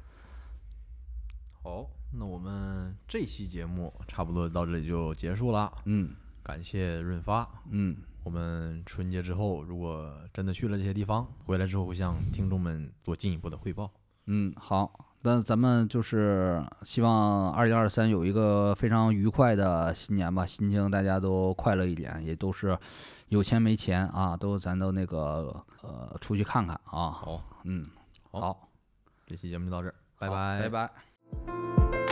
[1.64, 7.48] 好，那我们这期节目差不多到这里就结束了，嗯感谢润发。
[7.70, 13.90] 嗯，我们春节之后，如果真的去了这些地方，回来之后会向听众们做进一步的汇报。
[14.26, 22.78] 嗯，好，那咱们就是希望二零二三有一个非常愉快的新年吧，心情大家都快乐一点，也都是
[23.32, 27.10] 有钱没钱啊，都咱都那个呃出去看看啊。
[27.10, 27.88] 好，嗯，
[28.30, 28.68] 好好，
[29.26, 32.11] 这期节目就到这儿，拜好拜，拜拜。